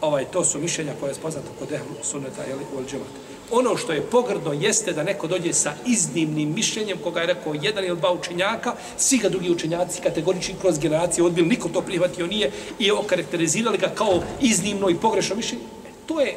ovaj 0.00 0.24
to 0.24 0.44
su 0.44 0.58
mišljenja 0.58 0.92
koje 1.00 1.10
je 1.10 1.14
spoznato 1.14 1.48
kod 1.58 1.72
ehlu 1.72 1.94
sunneta 2.02 2.46
ili 2.46 2.64
u 2.78 2.90
džemata. 2.90 3.10
Ono 3.50 3.76
što 3.76 3.92
je 3.92 4.02
pogrdno 4.02 4.52
jeste 4.52 4.92
da 4.92 5.02
neko 5.02 5.26
dođe 5.26 5.52
sa 5.52 5.74
iznimnim 5.86 6.54
mišljenjem 6.54 6.98
koga 6.98 7.20
je 7.20 7.26
rekao 7.26 7.54
jedan 7.62 7.84
ili 7.84 7.96
dva 7.96 8.12
učenjaka, 8.12 8.74
svi 8.96 9.18
ga 9.18 9.28
drugi 9.28 9.50
učenjaci 9.50 10.02
kategorični 10.02 10.54
kroz 10.60 10.78
generacije 10.78 11.24
odbili, 11.24 11.48
niko 11.48 11.68
to 11.68 11.80
prihvatio 11.80 12.26
nije 12.26 12.50
i 12.78 12.90
okarakterizirali 12.90 13.78
ga 13.78 13.88
kao 13.94 14.22
iznimno 14.40 14.90
i 14.90 14.94
pogrešno 14.94 15.36
mišljenje. 15.36 15.64
E, 15.64 15.90
to 16.06 16.20
je 16.20 16.36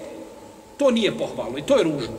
to 0.78 0.92
nije 0.92 1.18
pohvalno 1.18 1.58
i 1.58 1.62
to 1.62 1.78
je 1.78 1.84
ružno. 1.84 2.14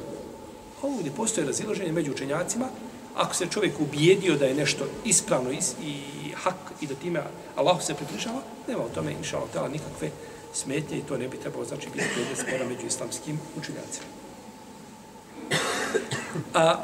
A 0.82 0.86
ovdje 0.86 1.12
postoje 1.16 1.47
razilaženje 1.47 1.93
među 1.93 2.12
učenjacima, 2.12 2.68
ako 3.14 3.34
se 3.34 3.47
čovjek 3.51 3.80
ubijedio 3.80 4.36
da 4.36 4.47
je 4.47 4.55
nešto 4.55 4.84
ispravno 5.05 5.53
i, 5.53 5.59
i 5.84 5.95
hak 6.34 6.72
i 6.80 6.86
da 6.86 6.95
time 6.95 7.22
Allah 7.57 7.82
se 7.82 7.95
približava, 7.95 8.43
nema 8.68 8.84
u 8.84 8.95
tome, 8.95 9.12
inša 9.12 9.38
Allah, 9.38 9.72
nikakve 9.72 10.11
smetnje 10.53 10.98
i 10.98 11.03
to 11.03 11.16
ne 11.16 11.28
bi 11.28 11.36
trebalo 11.36 11.64
znači 11.64 11.88
biti 11.94 12.09
predmet 12.14 12.38
spora 12.38 12.64
među 12.68 12.86
islamskim 12.86 13.40
učenjacima. 13.59 14.07
A, 16.55 16.76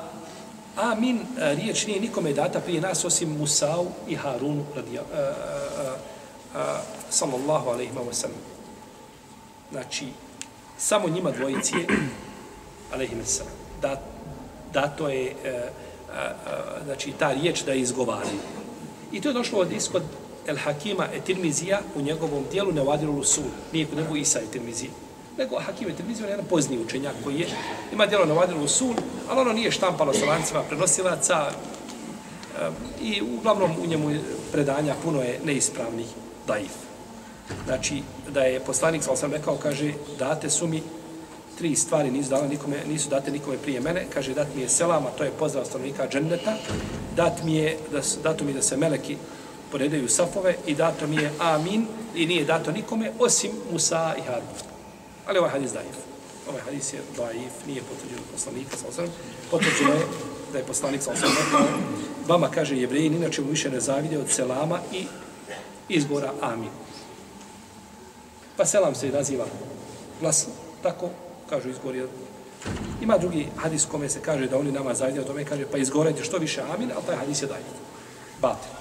amin, 0.77 1.19
e, 1.19 1.55
riječ 1.55 1.87
nije 1.87 2.01
nikome 2.01 2.33
data 2.33 2.61
prije 2.61 2.81
nas 2.81 3.05
osim 3.05 3.37
Musau 3.39 3.87
i 4.09 4.15
Harunu 4.15 4.65
radi, 4.77 4.99
a, 4.99 5.03
a, 5.13 5.17
e, 5.17 5.23
a, 5.79 5.85
e, 5.85 5.97
a, 6.55 6.81
sallallahu 7.11 7.71
alaihi 7.71 7.93
wa 7.93 8.13
sallam. 8.13 8.39
Znači, 9.73 10.07
samo 10.79 11.09
njima 11.09 11.31
dvojici 11.31 11.77
je 11.77 11.87
alaihi 12.95 13.17
wa 13.17 13.25
sallam. 13.25 13.53
Da, 13.83 14.01
da 14.73 14.89
to 14.89 15.09
je 15.09 15.35
a, 15.45 15.49
a, 16.13 16.21
a, 16.21 16.85
znači 16.85 17.13
ta 17.19 17.33
riječ 17.33 17.63
da 17.63 17.75
izgovaraju. 17.75 18.41
I 19.13 19.21
to 19.21 19.29
je 19.29 19.33
došlo 19.33 19.61
od 19.61 19.73
iskod 19.73 20.03
El 20.49 20.57
Hakima 20.57 21.07
Etirmizija 21.15 21.81
u 21.97 22.03
njegovom 22.03 22.45
dijelu 22.53 22.73
Nevadiru 22.73 23.13
Lusul. 23.13 23.45
Nije 23.73 23.87
kod 23.87 23.99
nebu 23.99 24.17
Isa 24.17 24.39
Etirmizija. 24.41 24.91
Nego 25.39 25.61
Hakim 25.61 25.89
Etirmizija 25.89 26.27
je 26.27 26.31
jedan 26.31 26.47
pozni 26.47 26.79
učenjak 26.79 27.15
koji 27.25 27.41
je. 27.41 27.47
Ima 27.93 28.07
dijelo 28.07 28.25
Nevadiru 28.25 28.61
Lusul, 28.61 28.95
ali 29.29 29.41
ono 29.41 29.53
nije 29.53 29.71
štampalo 29.71 30.13
sa 30.15 30.27
lancima 30.27 30.63
prenosilaca. 30.63 31.51
Eh, 31.51 32.71
I 33.03 33.23
uglavnom 33.39 33.71
u 33.83 33.87
njemu 33.87 34.11
predanja 34.53 34.95
puno 35.03 35.23
je 35.23 35.41
neispravnih 35.45 36.07
daif. 36.47 36.73
Znači, 37.67 38.03
da 38.29 38.41
je 38.41 38.61
poslanik, 38.61 39.03
sam 39.03 39.17
sam 39.17 39.33
rekao, 39.33 39.57
kaže, 39.57 39.93
date 40.19 40.51
su 40.51 40.67
mi 40.67 40.83
tri 41.59 41.77
stvari 41.77 42.11
nisu 42.11 42.31
dala 42.31 42.47
nikome, 42.47 42.77
nisu 42.87 43.09
date 43.09 43.31
nikome 43.31 43.57
prije 43.59 43.81
mene. 43.81 44.07
Kaže, 44.15 44.35
dat 44.35 44.47
mi 44.55 44.63
je 44.63 44.69
selama, 44.69 45.11
to 45.11 45.25
je 45.25 45.31
pozdrav 45.39 45.65
stanovnika 45.65 46.09
dženneta. 46.09 46.57
Dat 47.17 47.45
mi 47.45 47.55
je, 47.55 47.79
da, 47.93 48.01
dato 48.23 48.45
mi 48.45 48.53
da 48.53 48.63
se 48.63 48.77
meleki 48.77 49.17
poredaju 49.71 50.09
safove 50.09 50.57
i 50.67 50.75
dato 50.75 51.07
mi 51.07 51.17
je 51.17 51.33
amin 51.39 51.87
i 52.15 52.27
nije 52.27 52.45
dato 52.45 52.73
nikome 52.73 53.13
osim 53.19 53.51
Musa 53.73 54.15
i 54.19 54.23
Harun. 54.23 54.49
Ali 55.27 55.39
ovaj 55.39 55.51
hadis 55.51 55.73
daif. 55.73 55.97
Ovaj 56.49 56.61
hadis 56.61 56.93
je 56.93 57.01
daif, 57.17 57.53
nije 57.67 57.83
potvrđen 57.83 58.19
od 58.19 58.33
poslanika, 58.33 58.77
sa 58.77 58.89
osram. 58.89 59.09
Potvrđeno 59.51 59.91
je 59.91 60.07
da 60.53 60.59
je 60.59 60.65
poslanik, 60.65 61.03
sa 61.03 61.11
osram, 61.11 61.33
rekao, 61.45 61.67
vama 62.27 62.51
kaže 62.51 62.77
jevreji, 62.77 63.07
inače 63.07 63.43
mu 63.43 63.51
više 63.51 63.71
ne 63.71 63.81
zavide 63.81 64.19
od 64.19 64.31
selama 64.31 64.81
i 64.93 65.05
izbora 65.89 66.33
amin. 66.41 66.71
Pa 68.57 68.65
selam 68.65 68.95
se 68.95 69.09
naziva 69.09 69.47
glasno, 70.21 70.53
tako, 70.83 71.11
kažu 71.51 71.69
izgori. 71.69 72.03
Ima 73.03 73.19
drugi 73.19 73.47
hadis 73.57 73.85
kome 73.85 74.09
se 74.09 74.21
kaže 74.21 74.47
da 74.47 74.59
oni 74.59 74.73
nama 74.73 74.95
zavide 74.95 75.21
od 75.21 75.27
tome, 75.27 75.45
kaže 75.45 75.67
pa 75.73 75.79
izgorajte 75.79 76.25
što 76.25 76.39
više 76.39 76.63
amin, 76.75 76.91
ali 76.97 77.05
taj 77.07 77.17
hadis 77.17 77.43
je 77.43 77.47
daif. 77.47 77.67
Batir 78.41 78.78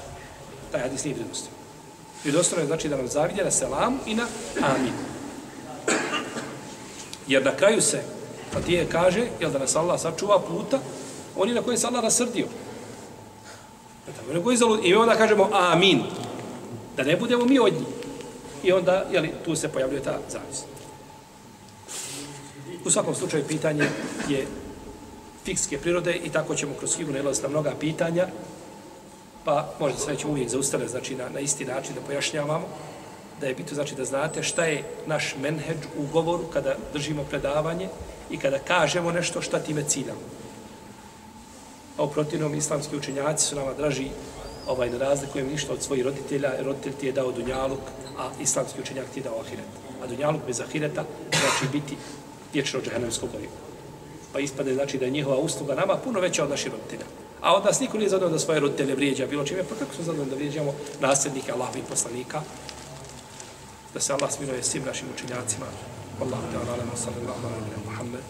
taj 0.72 0.82
hadis 0.82 1.04
nije 1.04 1.16
vredostan. 1.16 1.52
Vredostan 2.24 2.60
je 2.60 2.66
znači 2.66 2.90
da 2.90 2.98
nam 2.98 3.08
zavidje 3.08 3.44
na 3.44 3.52
selam 3.52 4.00
i 4.06 4.16
na 4.16 4.28
amin. 4.62 4.94
Jer 7.28 7.46
na 7.46 7.56
kraju 7.56 7.82
se 7.82 8.02
pa 8.54 8.60
Fatije 8.60 8.88
kaže, 8.92 9.28
jel 9.40 9.52
da 9.52 9.60
nas 9.60 9.76
Allah 9.76 10.02
sačuva 10.02 10.40
puta, 10.40 10.80
oni 11.36 11.54
na 11.54 11.62
koje 11.62 11.78
se 11.78 11.88
Allah 11.88 12.04
rasrdio. 12.04 12.46
E 14.08 14.12
I 14.84 14.94
onda 14.94 15.16
kažemo 15.16 15.50
amin. 15.54 16.04
Da 16.98 17.04
ne 17.04 17.18
budemo 17.18 17.46
mi 17.46 17.60
od 17.60 17.74
njih. 17.74 17.88
I 18.64 18.72
onda, 18.72 19.06
jeli, 19.12 19.32
tu 19.46 19.56
se 19.56 19.68
pojavljuje 19.68 20.04
ta 20.04 20.20
zavis. 20.30 20.64
U 22.86 22.92
svakom 22.92 23.16
slučaju 23.16 23.44
pitanje 23.48 23.90
je 24.30 24.48
fikske 25.46 25.78
prirode 25.78 26.16
i 26.16 26.30
tako 26.30 26.56
ćemo 26.56 26.74
kroz 26.80 26.98
higu 26.98 27.12
nalaziti 27.12 27.44
na 27.44 27.50
mnoga 27.50 27.74
pitanja 27.80 28.28
pa 29.48 29.66
možda 29.80 30.00
se 30.00 30.12
nećemo 30.12 30.32
uvijek 30.32 30.50
zaustavljati, 30.50 30.92
znači 30.92 31.16
na, 31.16 31.30
na 31.30 31.40
isti 31.40 31.66
način 31.66 31.96
da 31.96 32.02
pojašnjavamo, 32.02 32.68
da 33.42 33.48
je 33.48 33.56
bitno 33.56 33.76
znači 33.76 33.96
da 33.96 34.06
znate 34.06 34.44
šta 34.44 34.66
je 34.66 34.84
naš 35.06 35.36
menheđ 35.42 35.78
u 35.98 36.04
govoru 36.14 36.44
kada 36.54 36.76
držimo 36.94 37.24
predavanje 37.24 37.88
i 38.30 38.38
kada 38.38 38.60
kažemo 38.60 39.12
nešto 39.12 39.42
šta 39.42 39.60
time 39.60 39.84
ciljamo. 39.84 40.20
A 41.98 42.04
u 42.04 42.10
protivnom 42.10 42.56
islamski 42.56 42.98
učenjaci 42.98 43.46
su 43.46 43.56
nama 43.56 43.74
draži 43.74 44.10
ovaj, 44.68 44.90
ne 44.90 44.98
razlikujem 44.98 45.48
ništa 45.48 45.74
od 45.74 45.84
svojih 45.84 46.06
roditelja, 46.06 46.52
roditelj 46.62 46.94
ti 46.94 47.06
je 47.06 47.12
dao 47.12 47.32
dunjaluk, 47.32 47.88
a 48.18 48.30
islamski 48.42 48.82
učenjak 48.82 49.06
ti 49.14 49.20
je 49.20 49.24
dao 49.24 49.40
ahiret. 49.40 49.72
A 50.04 50.08
dunjaluk 50.08 50.42
bez 50.48 50.60
ahireta 50.60 51.06
znači 51.32 51.72
biti 51.72 51.96
vječno 52.54 52.82
džahenemskog 52.82 53.30
goriva. 53.32 53.56
Pa 54.34 54.40
ispade 54.40 54.74
znači 54.74 54.98
da 54.98 55.06
je 55.06 55.12
njihova 55.12 55.38
usluga 55.38 55.76
nama 55.76 55.98
puno 56.04 56.20
veća 56.20 56.44
od 56.44 56.50
naših 56.50 56.72
roditelja. 56.72 57.27
A 57.48 57.54
od 57.56 57.66
nas 57.66 57.80
niko 57.80 57.98
nije 57.98 58.10
zadovoljno 58.10 58.38
da 58.38 58.40
svoje 58.40 58.60
roditelje 58.60 58.96
vrijeđa 58.96 59.28
bilo 59.28 59.44
čime, 59.46 59.64
pa 59.64 59.76
kako 59.80 59.94
smo 59.94 60.04
zadovoljni 60.04 60.30
da 60.30 60.36
vrijeđamo 60.36 60.74
nasljednike 61.00 61.52
Allahovih 61.52 61.84
poslanika? 61.90 62.42
Da 63.94 64.00
se 64.00 64.14
Allah 64.14 64.32
smiruje 64.32 64.64
svim 64.64 64.84
našim 64.86 65.08
učenjacima. 65.16 65.66
Allahu 66.22 66.44
ta'ala, 66.54 66.74
alaihi 66.74 66.98
sallallahu 66.98 67.48
alaihi 67.48 67.72
wa 67.78 67.86
Muhammed. 67.90 68.24